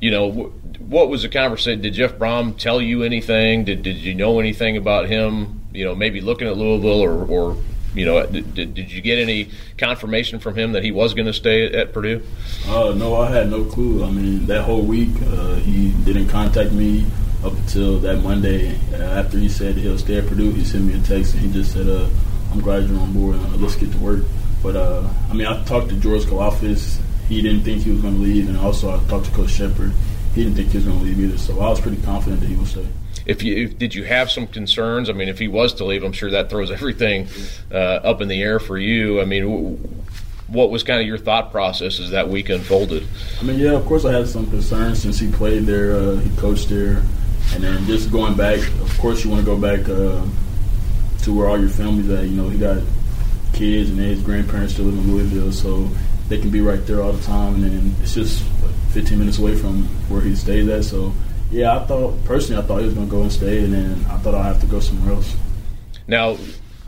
You 0.00 0.10
know, 0.10 0.30
what 0.78 1.08
was 1.08 1.22
the 1.22 1.28
conversation? 1.28 1.80
Did 1.80 1.94
Jeff 1.94 2.12
Brohm 2.12 2.56
tell 2.56 2.80
you 2.80 3.02
anything? 3.02 3.64
Did 3.64 3.82
did 3.82 3.96
you 3.96 4.14
know 4.14 4.38
anything 4.38 4.76
about 4.76 5.08
him? 5.08 5.62
You 5.72 5.84
know, 5.84 5.94
maybe 5.94 6.20
looking 6.20 6.46
at 6.46 6.56
Louisville, 6.56 7.02
or, 7.02 7.24
or 7.26 7.56
you 7.94 8.04
know, 8.04 8.26
did, 8.26 8.74
did 8.74 8.90
you 8.90 9.00
get 9.00 9.18
any 9.18 9.50
confirmation 9.78 10.38
from 10.40 10.56
him 10.56 10.72
that 10.72 10.82
he 10.82 10.90
was 10.90 11.14
going 11.14 11.26
to 11.26 11.32
stay 11.32 11.72
at, 11.72 11.92
Purdue? 11.92 12.22
Uh, 12.66 12.92
no, 12.96 13.14
I 13.16 13.30
had 13.30 13.50
no 13.50 13.64
clue. 13.64 14.04
I 14.04 14.10
mean, 14.10 14.46
that 14.46 14.62
whole 14.62 14.82
week 14.82 15.10
uh, 15.28 15.54
he 15.56 15.92
didn't 16.04 16.28
contact 16.28 16.72
me 16.72 17.06
up 17.44 17.52
until 17.52 17.98
that 18.00 18.16
Monday. 18.22 18.76
Uh, 18.92 18.96
after 18.96 19.38
he 19.38 19.48
said 19.48 19.76
he'll 19.76 19.98
stay 19.98 20.18
at 20.18 20.26
Purdue, 20.26 20.50
he 20.52 20.64
sent 20.64 20.84
me 20.84 20.94
a 20.94 21.02
text 21.02 21.34
and 21.34 21.42
he 21.42 21.52
just 21.52 21.72
said, 21.72 21.86
uh, 21.88 22.08
"I'm 22.50 22.60
glad 22.60 22.88
you're 22.88 22.98
on 22.98 23.12
board. 23.12 23.36
Uh, 23.36 23.56
let's 23.58 23.76
get 23.76 23.92
to 23.92 23.98
work." 23.98 24.24
But 24.62 24.76
uh, 24.76 25.08
I 25.30 25.34
mean, 25.34 25.46
I 25.46 25.62
talked 25.64 25.90
to 25.90 25.96
George 25.96 26.22
Kalafis. 26.24 26.98
He 27.28 27.42
didn't 27.42 27.62
think 27.62 27.82
he 27.82 27.90
was 27.90 28.00
going 28.00 28.14
to 28.14 28.20
leave, 28.20 28.48
and 28.48 28.56
also 28.58 28.90
I 28.90 29.02
talked 29.08 29.26
to 29.26 29.32
Coach 29.32 29.50
Shepard. 29.50 29.92
he 30.34 30.42
didn't 30.42 30.56
think 30.56 30.70
he 30.70 30.78
was 30.78 30.86
going 30.86 30.98
to 30.98 31.04
leave 31.04 31.20
either. 31.20 31.38
So 31.38 31.60
I 31.60 31.68
was 31.68 31.80
pretty 31.80 32.00
confident 32.02 32.40
that 32.40 32.48
he 32.48 32.56
would 32.56 32.66
stay. 32.66 32.86
If 33.26 33.42
you 33.42 33.64
if, 33.64 33.78
did 33.78 33.94
you 33.94 34.04
have 34.04 34.30
some 34.30 34.46
concerns? 34.46 35.08
I 35.08 35.12
mean, 35.12 35.28
if 35.28 35.38
he 35.38 35.48
was 35.48 35.74
to 35.74 35.84
leave, 35.84 36.02
I'm 36.02 36.12
sure 36.12 36.30
that 36.30 36.50
throws 36.50 36.70
everything 36.78 37.28
uh, 37.72 37.76
up 37.76 38.20
in 38.20 38.28
the 38.28 38.42
air 38.42 38.58
for 38.58 38.78
you. 38.78 39.20
I 39.20 39.24
mean, 39.24 39.42
w- 39.42 39.78
what 40.48 40.70
was 40.70 40.82
kind 40.82 41.00
of 41.00 41.06
your 41.06 41.18
thought 41.18 41.50
process 41.50 41.98
as 42.00 42.10
that 42.10 42.28
week 42.28 42.48
unfolded? 42.48 43.06
I 43.40 43.44
mean, 43.44 43.58
yeah, 43.58 43.72
of 43.72 43.84
course 43.86 44.04
I 44.04 44.12
had 44.12 44.28
some 44.28 44.48
concerns 44.48 45.02
since 45.02 45.18
he 45.18 45.30
played 45.30 45.64
there, 45.64 45.96
uh, 45.96 46.16
he 46.16 46.36
coached 46.36 46.68
there, 46.68 47.02
and 47.52 47.64
then 47.64 47.84
just 47.86 48.12
going 48.12 48.36
back. 48.36 48.58
Of 48.80 48.98
course, 48.98 49.24
you 49.24 49.30
want 49.30 49.44
to 49.44 49.46
go 49.46 49.58
back 49.58 49.88
uh, 49.88 50.24
to 51.22 51.32
where 51.32 51.48
all 51.48 51.58
your 51.58 51.70
family's 51.70 52.10
at. 52.10 52.24
You 52.24 52.36
know, 52.36 52.48
he 52.48 52.58
got 52.58 52.82
kids 53.54 53.90
and 53.90 53.98
his 53.98 54.20
grandparents 54.22 54.74
still 54.74 54.86
live 54.86 54.98
in 54.98 55.12
Louisville, 55.12 55.52
so 55.52 55.88
they 56.28 56.38
can 56.38 56.50
be 56.50 56.60
right 56.60 56.84
there 56.86 57.00
all 57.00 57.12
the 57.12 57.22
time, 57.22 57.54
and 57.54 57.64
then 57.64 57.94
it's 58.02 58.14
just 58.14 58.42
15 58.92 59.18
minutes 59.18 59.38
away 59.38 59.54
from 59.54 59.84
where 60.08 60.20
he 60.20 60.34
stays 60.34 60.68
at. 60.68 60.84
So, 60.84 61.12
yeah, 61.54 61.76
I 61.76 61.86
thought 61.86 62.24
personally, 62.24 62.60
I 62.60 62.66
thought 62.66 62.78
he 62.78 62.86
was 62.86 62.94
going 62.94 63.06
to 63.06 63.10
go 63.10 63.22
and 63.22 63.32
stay, 63.32 63.64
and 63.64 63.72
then 63.72 64.04
I 64.10 64.18
thought 64.18 64.34
I'd 64.34 64.42
have 64.42 64.60
to 64.60 64.66
go 64.66 64.80
somewhere 64.80 65.14
else. 65.14 65.36
Now, 66.08 66.36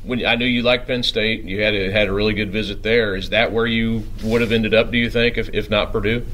when 0.03 0.27
I 0.27 0.35
knew 0.35 0.45
you 0.45 0.63
liked 0.63 0.89
Penn 0.89 1.05
State, 1.05 1.45
you 1.45 1.63
had 1.63 1.75
a, 1.75 1.91
had 1.91 2.09
a 2.09 2.13
really 2.13 2.35
good 2.35 2.51
visit 2.51 2.83
there. 2.83 3.15
Is 3.15 3.31
that 3.31 3.53
where 3.53 3.67
you 3.67 4.03
would 4.25 4.41
have 4.41 4.51
ended 4.51 4.75
up? 4.75 4.91
Do 4.91 4.99
you 4.99 5.09
think, 5.09 5.39
if, 5.39 5.49
if 5.55 5.71
not 5.71 5.93
Purdue? 5.93 6.27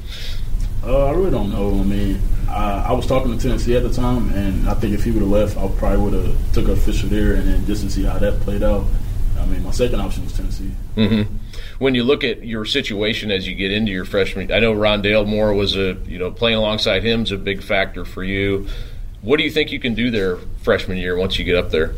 Uh, 0.82 1.06
I 1.06 1.10
really 1.10 1.30
don't 1.30 1.50
know. 1.50 1.78
I 1.78 1.84
mean, 1.84 2.20
I, 2.48 2.86
I, 2.88 2.92
was 2.92 3.06
talking 3.06 3.36
to 3.36 3.40
Tennessee 3.40 3.76
at 3.76 3.82
the 3.82 3.92
time, 3.92 4.30
and 4.32 4.68
I 4.68 4.74
think 4.74 4.94
if 4.94 5.04
he 5.04 5.10
would 5.10 5.20
have 5.20 5.30
left, 5.30 5.56
I 5.58 5.68
probably 5.78 5.98
would 5.98 6.12
have 6.14 6.52
took 6.54 6.68
a 6.68 6.72
official 6.72 7.10
there, 7.10 7.34
and 7.34 7.46
then 7.46 7.66
just 7.66 7.82
to 7.82 7.90
see 7.90 8.04
how 8.04 8.18
that 8.18 8.40
played 8.40 8.62
out. 8.62 8.84
I 9.38 9.44
mean, 9.44 9.62
my 9.62 9.70
second 9.72 10.00
option 10.00 10.24
was 10.24 10.32
Tennessee. 10.32 10.72
Mm-hmm. 10.96 11.36
When 11.78 11.94
you 11.94 12.04
look 12.04 12.24
at 12.24 12.44
your 12.44 12.64
situation 12.64 13.30
as 13.30 13.46
you 13.46 13.54
get 13.54 13.72
into 13.72 13.92
your 13.92 14.04
freshman, 14.04 14.52
I 14.52 14.58
know 14.58 14.74
Rondale 14.74 15.26
Moore 15.26 15.52
was 15.52 15.76
a 15.76 15.94
you 16.06 16.18
know 16.18 16.30
playing 16.30 16.58
alongside 16.58 17.04
him 17.04 17.22
is 17.22 17.32
a 17.32 17.36
big 17.36 17.62
factor 17.62 18.04
for 18.04 18.24
you. 18.24 18.68
What 19.22 19.36
do 19.36 19.44
you 19.44 19.50
think 19.50 19.70
you 19.70 19.80
can 19.80 19.94
do 19.94 20.10
there 20.10 20.36
freshman 20.62 20.98
year 20.98 21.16
once 21.16 21.38
you 21.38 21.44
get 21.44 21.56
up 21.56 21.70
there? 21.70 21.94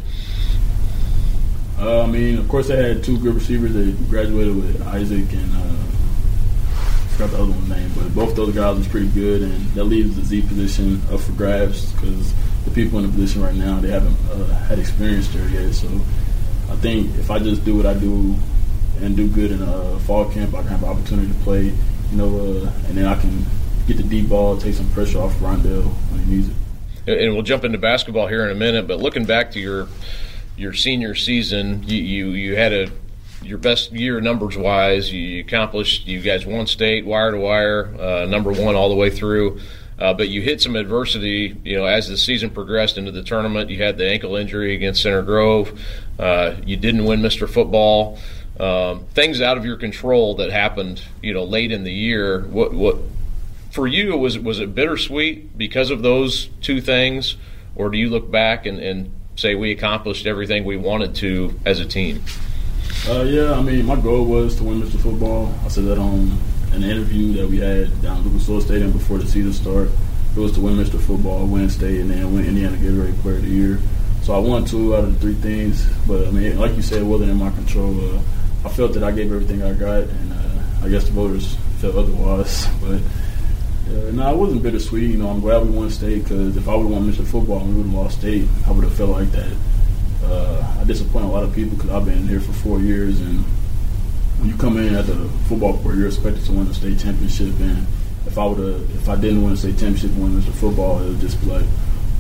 Uh, 1.78 2.02
I 2.02 2.06
mean, 2.06 2.38
of 2.38 2.48
course, 2.48 2.68
they 2.68 2.76
had 2.76 3.02
two 3.02 3.18
good 3.18 3.34
receivers. 3.34 3.74
They 3.74 3.92
graduated 4.08 4.54
with 4.56 4.80
Isaac 4.86 5.32
and 5.32 5.56
uh, 5.56 5.74
forgot 7.14 7.30
the 7.30 7.42
other 7.42 7.50
one's 7.50 7.68
name, 7.68 7.90
but 7.96 8.14
both 8.14 8.36
those 8.36 8.54
guys 8.54 8.76
was 8.76 8.88
pretty 8.88 9.08
good, 9.08 9.42
and 9.42 9.66
that 9.74 9.84
leaves 9.84 10.16
the 10.16 10.24
Z 10.24 10.42
position 10.42 11.00
up 11.10 11.20
for 11.20 11.32
grabs 11.32 11.92
because 11.92 12.32
the 12.64 12.70
people 12.70 12.98
in 12.98 13.06
the 13.06 13.12
position 13.12 13.42
right 13.42 13.54
now 13.54 13.78
they 13.80 13.90
haven't 13.90 14.16
uh, 14.30 14.46
had 14.66 14.78
experience 14.78 15.28
there 15.28 15.48
yet. 15.48 15.74
So 15.74 15.88
I 16.70 16.76
think 16.76 17.14
if 17.18 17.30
I 17.30 17.38
just 17.38 17.64
do 17.64 17.76
what 17.76 17.86
I 17.86 17.94
do 17.94 18.34
and 19.00 19.16
do 19.16 19.28
good 19.28 19.50
in 19.50 19.62
a 19.62 19.98
fall 20.00 20.30
camp, 20.30 20.54
I 20.54 20.62
can 20.62 20.68
have 20.68 20.82
an 20.82 20.88
opportunity 20.88 21.28
to 21.28 21.38
play, 21.40 21.64
you 21.64 22.16
know, 22.16 22.28
uh, 22.36 22.72
and 22.88 22.96
then 22.96 23.06
I 23.06 23.18
can 23.20 23.44
get 23.86 23.96
the 23.96 24.02
deep 24.02 24.28
ball, 24.28 24.56
take 24.56 24.74
some 24.74 24.88
pressure 24.90 25.18
off 25.18 25.34
Rondale 25.36 25.84
when 25.84 26.24
he 26.24 26.36
needs 26.36 26.48
it. 26.48 26.54
And 27.06 27.34
we'll 27.34 27.42
jump 27.42 27.64
into 27.64 27.78
basketball 27.78 28.28
here 28.28 28.44
in 28.44 28.50
a 28.50 28.54
minute, 28.54 28.88
but 28.88 28.98
looking 28.98 29.24
back 29.24 29.50
to 29.52 29.60
your 29.60 29.88
your 30.56 30.72
senior 30.72 31.14
season, 31.14 31.82
you 31.82 31.98
you, 31.98 32.28
you 32.30 32.56
had 32.56 32.72
a 32.72 32.90
your 33.42 33.58
best 33.58 33.92
year 33.92 34.20
numbers 34.20 34.56
wise. 34.56 35.12
You 35.12 35.40
accomplished. 35.40 36.06
You 36.06 36.20
guys 36.20 36.46
won 36.46 36.66
state 36.66 37.04
wire 37.04 37.32
to 37.32 37.38
wire, 37.38 37.94
uh, 38.00 38.26
number 38.26 38.52
one 38.52 38.74
all 38.74 38.88
the 38.88 38.94
way 38.94 39.10
through. 39.10 39.60
Uh, 39.98 40.12
but 40.12 40.28
you 40.28 40.42
hit 40.42 40.60
some 40.60 40.74
adversity, 40.74 41.56
you 41.62 41.76
know, 41.76 41.84
as 41.84 42.08
the 42.08 42.16
season 42.16 42.50
progressed 42.50 42.98
into 42.98 43.12
the 43.12 43.22
tournament. 43.22 43.70
You 43.70 43.82
had 43.82 43.96
the 43.96 44.08
ankle 44.08 44.34
injury 44.34 44.74
against 44.74 45.02
Center 45.02 45.22
Grove. 45.22 45.80
Uh, 46.18 46.54
you 46.66 46.76
didn't 46.76 47.04
win 47.04 47.20
Mr. 47.20 47.48
Football. 47.48 48.18
Um, 48.58 49.06
things 49.14 49.40
out 49.40 49.56
of 49.56 49.64
your 49.64 49.76
control 49.76 50.36
that 50.36 50.50
happened, 50.50 51.02
you 51.20 51.34
know, 51.34 51.44
late 51.44 51.72
in 51.72 51.82
the 51.82 51.92
year. 51.92 52.42
What, 52.42 52.72
what 52.72 52.98
for 53.70 53.88
you 53.88 54.16
was 54.16 54.38
was 54.38 54.60
it 54.60 54.74
bittersweet 54.74 55.58
because 55.58 55.90
of 55.90 56.02
those 56.02 56.46
two 56.60 56.80
things, 56.80 57.36
or 57.74 57.90
do 57.90 57.98
you 57.98 58.08
look 58.08 58.30
back 58.30 58.66
and, 58.66 58.78
and 58.78 59.12
say 59.34 59.56
we 59.56 59.72
accomplished 59.72 60.26
everything 60.26 60.64
we 60.64 60.76
wanted 60.76 61.16
to 61.16 61.58
as 61.64 61.80
a 61.80 61.84
team? 61.84 62.22
Uh, 63.08 63.22
yeah, 63.22 63.52
I 63.52 63.62
mean, 63.62 63.84
my 63.84 63.96
goal 63.96 64.24
was 64.24 64.56
to 64.56 64.64
win 64.64 64.80
Mr. 64.80 65.00
Football. 65.00 65.52
I 65.64 65.68
said 65.68 65.84
that 65.86 65.98
on 65.98 66.38
an 66.72 66.84
interview 66.84 67.32
that 67.34 67.48
we 67.48 67.58
had 67.58 68.00
down 68.02 68.18
at 68.18 68.24
Lucas 68.24 68.48
Oil 68.48 68.60
Stadium 68.60 68.92
before 68.92 69.18
the 69.18 69.26
season 69.26 69.52
started. 69.52 69.92
It 70.36 70.40
was 70.40 70.52
to 70.52 70.60
win 70.60 70.76
Mr. 70.76 71.00
Football, 71.00 71.46
state, 71.68 72.00
and 72.00 72.10
then 72.10 72.34
win 72.34 72.46
Indiana 72.46 72.76
Gatorade 72.76 73.20
Player 73.20 73.36
of 73.36 73.42
the 73.42 73.48
Year. 73.48 73.78
So 74.22 74.34
I 74.34 74.38
won 74.38 74.64
two 74.64 74.96
out 74.96 75.04
of 75.04 75.14
the 75.14 75.20
three 75.20 75.34
things. 75.34 75.86
But 76.08 76.26
I 76.26 76.30
mean, 76.30 76.58
like 76.58 76.74
you 76.74 76.82
said, 76.82 77.02
it 77.02 77.04
wasn't 77.04 77.30
in 77.30 77.36
my 77.36 77.50
control. 77.50 78.16
Uh, 78.16 78.20
I 78.64 78.68
felt 78.70 78.94
that 78.94 79.02
I 79.02 79.12
gave 79.12 79.32
everything 79.32 79.62
I 79.62 79.74
got, 79.74 80.02
and 80.02 80.32
uh, 80.32 80.84
I 80.86 80.88
guess 80.88 81.04
the 81.04 81.12
voters 81.12 81.56
felt 81.78 81.96
otherwise. 81.96 82.66
But 82.80 83.00
uh, 83.92 84.10
no, 84.12 84.32
it 84.32 84.36
wasn't 84.38 84.62
bittersweet. 84.62 85.10
You 85.10 85.18
know, 85.18 85.28
I'm 85.28 85.40
glad 85.40 85.62
we 85.62 85.68
won 85.68 85.90
state 85.90 86.22
because 86.22 86.56
if 86.56 86.66
I 86.68 86.74
would 86.74 86.84
have 86.84 86.90
won 86.90 87.12
Mr. 87.12 87.26
Football 87.26 87.60
and 87.60 87.68
we 87.68 87.82
would 87.82 87.86
have 87.86 87.94
lost 87.94 88.18
state, 88.18 88.48
I 88.66 88.72
would 88.72 88.82
have 88.84 88.94
felt 88.94 89.10
like 89.10 89.30
that. 89.32 89.52
Uh, 90.24 90.76
I 90.80 90.84
disappoint 90.84 91.26
a 91.26 91.28
lot 91.28 91.44
of 91.44 91.54
people 91.54 91.76
because 91.76 91.90
I've 91.90 92.06
been 92.06 92.26
here 92.26 92.40
for 92.40 92.52
four 92.52 92.80
years, 92.80 93.20
and 93.20 93.44
when 94.40 94.48
you 94.48 94.56
come 94.56 94.78
in 94.78 94.94
at 94.94 95.06
the 95.06 95.28
football 95.48 95.76
court, 95.78 95.96
you're 95.96 96.06
expected 96.06 96.44
to 96.46 96.52
win 96.52 96.66
the 96.66 96.74
state 96.74 96.98
championship. 96.98 97.52
And 97.60 97.86
if 98.26 98.38
I 98.38 98.46
would 98.46 98.58
have, 98.58 98.96
if 98.96 99.08
I 99.08 99.16
didn't 99.16 99.42
win 99.42 99.50
the 99.52 99.56
state 99.58 99.78
championship, 99.78 100.12
win 100.16 100.40
Mr. 100.40 100.52
Football, 100.52 101.02
it 101.02 101.08
would 101.08 101.20
just 101.20 101.38
be 101.42 101.46
like, 101.48 101.66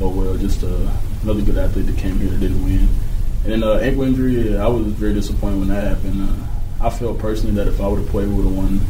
oh 0.02 0.10
well, 0.10 0.36
just 0.36 0.62
uh, 0.64 0.92
another 1.22 1.40
good 1.40 1.56
athlete 1.56 1.86
that 1.86 1.96
came 1.96 2.18
here 2.18 2.28
that 2.28 2.40
didn't 2.40 2.62
win. 2.62 2.88
And 3.44 3.52
then 3.52 3.64
uh, 3.64 3.74
ankle 3.74 4.04
injury, 4.04 4.50
yeah, 4.50 4.64
I 4.64 4.68
was 4.68 4.86
very 4.86 5.12
disappointed 5.12 5.58
when 5.58 5.68
that 5.68 5.84
happened. 5.84 6.28
Uh, 6.28 6.86
I 6.86 6.90
felt 6.90 7.18
personally 7.18 7.54
that 7.56 7.68
if 7.68 7.80
I 7.80 7.86
would 7.86 8.00
have 8.00 8.08
played, 8.08 8.28
we 8.28 8.34
would 8.34 8.46
have 8.46 8.56
won 8.56 8.80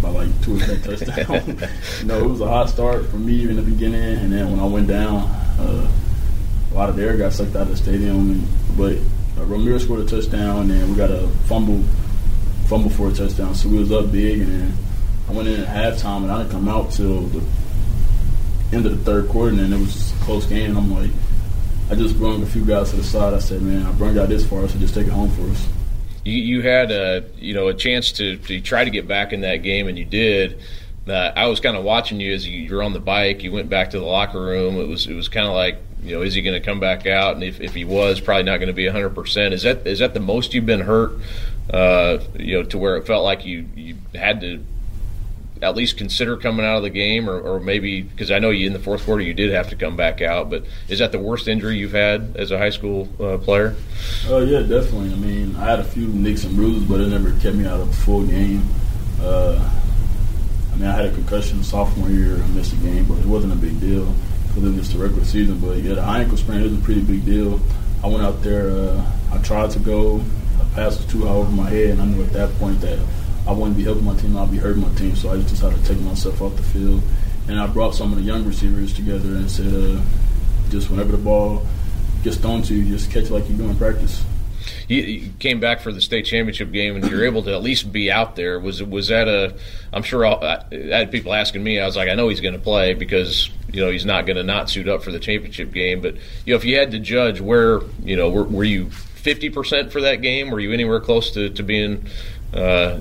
by 0.00 0.10
like 0.10 0.42
two 0.42 0.56
or 0.56 0.60
three 0.60 0.96
touchdowns. 0.96 1.48
you 2.00 2.06
know, 2.06 2.18
it 2.20 2.28
was 2.28 2.40
a 2.40 2.46
hot 2.46 2.68
start 2.68 3.06
for 3.06 3.16
me 3.16 3.48
in 3.48 3.56
the 3.56 3.62
beginning, 3.62 4.18
and 4.18 4.32
then 4.32 4.50
when 4.52 4.60
I 4.60 4.66
went 4.66 4.86
down, 4.86 5.22
uh, 5.58 5.90
a 6.70 6.74
lot 6.74 6.90
of 6.90 6.98
air 6.98 7.16
got 7.16 7.32
sucked 7.32 7.56
out 7.56 7.62
of 7.62 7.68
the 7.70 7.76
stadium. 7.76 8.30
And, 8.30 8.48
but 8.76 8.92
uh, 9.40 9.46
Ramir 9.46 9.80
scored 9.80 10.00
a 10.00 10.06
touchdown, 10.06 10.70
and 10.70 10.90
we 10.90 10.96
got 10.96 11.10
a 11.10 11.26
fumble, 11.48 11.82
fumble 12.66 12.90
for 12.90 13.08
a 13.08 13.12
touchdown. 13.12 13.54
So 13.54 13.68
we 13.68 13.78
was 13.78 13.90
up 13.90 14.12
big, 14.12 14.42
and 14.42 14.52
then 14.52 14.72
I 15.28 15.32
went 15.32 15.48
in 15.48 15.60
at 15.60 15.68
halftime, 15.68 16.22
and 16.22 16.30
I 16.30 16.38
didn't 16.38 16.52
come 16.52 16.68
out 16.68 16.92
till 16.92 17.22
the 17.22 17.42
end 18.72 18.86
of 18.86 18.96
the 18.96 19.04
third 19.04 19.28
quarter, 19.28 19.50
and 19.50 19.58
then 19.58 19.72
it 19.72 19.78
was 19.78 20.12
a 20.12 20.24
close 20.24 20.46
game. 20.46 20.70
And 20.70 20.78
I'm 20.78 20.94
like, 20.94 21.10
I 21.90 21.94
just 21.94 22.18
brought 22.18 22.40
a 22.40 22.46
few 22.46 22.64
guys 22.64 22.90
to 22.90 22.96
the 22.96 23.04
side. 23.04 23.34
I 23.34 23.38
said, 23.38 23.62
man, 23.62 23.86
I 23.86 23.92
brought 23.92 24.14
y'all 24.14 24.26
this 24.26 24.46
far, 24.46 24.66
so 24.68 24.78
just 24.78 24.94
take 24.94 25.06
it 25.06 25.12
home 25.12 25.30
for 25.30 25.42
us 25.50 25.68
you, 26.24 26.38
you 26.38 26.62
had 26.62 26.90
a 26.90 27.24
you 27.36 27.54
know 27.54 27.68
a 27.68 27.74
chance 27.74 28.12
to, 28.12 28.36
to 28.38 28.60
try 28.60 28.84
to 28.84 28.90
get 28.90 29.06
back 29.06 29.32
in 29.32 29.42
that 29.42 29.58
game, 29.58 29.88
and 29.88 29.98
you 29.98 30.04
did. 30.04 30.60
Uh, 31.06 31.32
I 31.36 31.48
was 31.48 31.60
kind 31.60 31.76
of 31.76 31.84
watching 31.84 32.18
you 32.18 32.32
as 32.32 32.48
you, 32.48 32.74
were 32.74 32.82
on 32.82 32.94
the 32.94 33.00
bike. 33.00 33.42
You 33.42 33.52
went 33.52 33.68
back 33.68 33.90
to 33.90 33.98
the 33.98 34.06
locker 34.06 34.40
room. 34.40 34.76
It 34.76 34.88
was 34.88 35.06
it 35.06 35.14
was 35.14 35.28
kind 35.28 35.46
of 35.46 35.52
like 35.52 35.78
you 36.02 36.14
know 36.14 36.22
is 36.22 36.34
he 36.34 36.42
going 36.42 36.60
to 36.60 36.64
come 36.64 36.80
back 36.80 37.06
out? 37.06 37.34
And 37.34 37.44
if, 37.44 37.60
if 37.60 37.74
he 37.74 37.84
was, 37.84 38.20
probably 38.20 38.44
not 38.44 38.56
going 38.56 38.68
to 38.68 38.74
be 38.74 38.86
100. 38.86 39.10
percent 39.10 39.52
Is 39.52 39.62
that 39.62 39.86
is 39.86 39.98
that 39.98 40.14
the 40.14 40.20
most 40.20 40.54
you've 40.54 40.66
been 40.66 40.80
hurt? 40.80 41.12
Uh, 41.70 42.18
you 42.38 42.54
know, 42.54 42.62
to 42.62 42.78
where 42.78 42.96
it 42.96 43.06
felt 43.06 43.24
like 43.24 43.44
you 43.44 43.68
you 43.74 43.96
had 44.14 44.40
to 44.40 44.64
at 45.64 45.74
least 45.74 45.96
consider 45.96 46.36
coming 46.36 46.64
out 46.64 46.76
of 46.76 46.82
the 46.82 46.90
game, 46.90 47.28
or, 47.28 47.40
or 47.40 47.60
maybe 47.60 48.02
because 48.02 48.30
I 48.30 48.38
know 48.38 48.50
you 48.50 48.66
in 48.66 48.72
the 48.72 48.78
fourth 48.78 49.04
quarter 49.04 49.22
you 49.22 49.34
did 49.34 49.50
have 49.52 49.70
to 49.70 49.76
come 49.76 49.96
back 49.96 50.20
out. 50.20 50.50
But 50.50 50.64
is 50.88 50.98
that 50.98 51.12
the 51.12 51.18
worst 51.18 51.48
injury 51.48 51.78
you've 51.78 51.92
had 51.92 52.36
as 52.36 52.50
a 52.50 52.58
high 52.58 52.70
school 52.70 53.08
uh, 53.18 53.38
player? 53.38 53.74
Oh 54.28 54.44
yeah, 54.44 54.60
definitely. 54.60 55.12
I 55.12 55.16
mean, 55.16 55.56
I 55.56 55.64
had 55.64 55.80
a 55.80 55.84
few 55.84 56.06
nicks 56.08 56.44
and 56.44 56.54
bruises, 56.54 56.84
but 56.84 57.00
it 57.00 57.08
never 57.08 57.32
kept 57.40 57.56
me 57.56 57.66
out 57.66 57.80
of 57.80 57.88
a 57.88 57.92
full 57.92 58.26
game. 58.26 58.62
Uh, 59.20 59.58
I 60.72 60.76
mean, 60.76 60.88
I 60.88 60.92
had 60.92 61.06
a 61.06 61.12
concussion 61.12 61.62
sophomore 61.62 62.10
year. 62.10 62.42
I 62.42 62.46
missed 62.48 62.72
a 62.72 62.76
game, 62.76 63.04
but 63.04 63.18
it 63.18 63.26
wasn't 63.26 63.52
a 63.52 63.56
big 63.56 63.80
deal 63.80 64.14
because 64.48 64.64
it 64.64 64.76
was 64.76 64.94
a 64.94 64.98
regular 64.98 65.24
season. 65.24 65.58
But 65.58 65.78
yeah, 65.78 65.94
the 65.94 66.02
ankle 66.02 66.36
sprain 66.36 66.60
is 66.60 66.76
a 66.76 66.80
pretty 66.82 67.00
big 67.00 67.24
deal. 67.24 67.60
I 68.02 68.08
went 68.08 68.22
out 68.22 68.42
there. 68.42 68.70
Uh, 68.70 69.12
I 69.32 69.38
tried 69.38 69.70
to 69.70 69.78
go. 69.78 70.20
I 70.60 70.74
passed 70.74 70.98
was 70.98 71.06
too 71.06 71.24
high 71.24 71.32
over 71.32 71.50
my 71.50 71.70
head, 71.70 71.90
and 71.90 72.02
I 72.02 72.04
knew 72.04 72.22
at 72.22 72.32
that 72.32 72.50
point 72.58 72.80
that 72.82 72.98
I 73.46 73.52
wouldn't 73.52 73.76
be 73.76 73.84
helping 73.84 74.04
my 74.04 74.16
team, 74.16 74.36
I'd 74.36 74.50
be 74.50 74.58
hurting 74.58 74.82
my 74.82 74.94
team. 74.94 75.14
So 75.16 75.30
I 75.30 75.36
just 75.36 75.48
decided 75.48 75.84
to 75.84 75.94
take 75.94 76.00
myself 76.02 76.40
off 76.40 76.56
the 76.56 76.62
field. 76.62 77.02
And 77.48 77.60
I 77.60 77.66
brought 77.66 77.94
some 77.94 78.10
of 78.10 78.18
the 78.18 78.24
young 78.24 78.44
receivers 78.44 78.94
together 78.94 79.36
and 79.36 79.50
said, 79.50 79.72
uh, 79.72 80.00
just 80.70 80.90
whenever 80.90 81.12
the 81.12 81.18
ball 81.18 81.66
gets 82.22 82.36
thrown 82.36 82.62
to 82.62 82.74
you, 82.74 82.96
just 82.96 83.10
catch 83.10 83.24
it 83.24 83.30
like 83.30 83.48
you 83.48 83.56
do 83.56 83.68
in 83.68 83.76
practice. 83.76 84.24
You, 84.88 85.02
you, 85.02 85.32
came 85.38 85.60
back 85.60 85.80
for 85.80 85.92
the 85.92 86.00
state 86.00 86.24
championship 86.24 86.72
game, 86.72 86.96
and 86.96 87.10
you're 87.10 87.24
able 87.24 87.42
to 87.42 87.54
at 87.54 87.62
least 87.62 87.92
be 87.92 88.10
out 88.10 88.36
there. 88.36 88.58
Was 88.58 88.82
was 88.82 89.08
that 89.08 89.28
a? 89.28 89.54
I'm 89.92 90.02
sure 90.02 90.24
I'll, 90.24 90.42
i 90.42 90.64
had 90.72 91.10
people 91.10 91.34
asking 91.34 91.62
me. 91.62 91.78
I 91.78 91.86
was 91.86 91.96
like, 91.96 92.08
I 92.08 92.14
know 92.14 92.28
he's 92.28 92.40
going 92.40 92.54
to 92.54 92.60
play 92.60 92.94
because 92.94 93.50
you 93.72 93.84
know 93.84 93.90
he's 93.90 94.06
not 94.06 94.26
going 94.26 94.36
to 94.36 94.42
not 94.42 94.70
suit 94.70 94.88
up 94.88 95.02
for 95.02 95.12
the 95.12 95.18
championship 95.18 95.72
game. 95.72 96.00
But 96.00 96.14
you 96.46 96.52
know, 96.52 96.56
if 96.56 96.64
you 96.64 96.78
had 96.78 96.90
to 96.92 96.98
judge, 96.98 97.40
where 97.40 97.80
you 98.02 98.16
know, 98.16 98.30
were, 98.30 98.44
were 98.44 98.64
you 98.64 98.90
50 98.90 99.50
percent 99.50 99.92
for 99.92 100.00
that 100.02 100.22
game? 100.22 100.50
Were 100.50 100.60
you 100.60 100.72
anywhere 100.72 101.00
close 101.00 101.30
to 101.32 101.50
to 101.50 101.62
being 101.62 102.06
uh, 102.52 103.00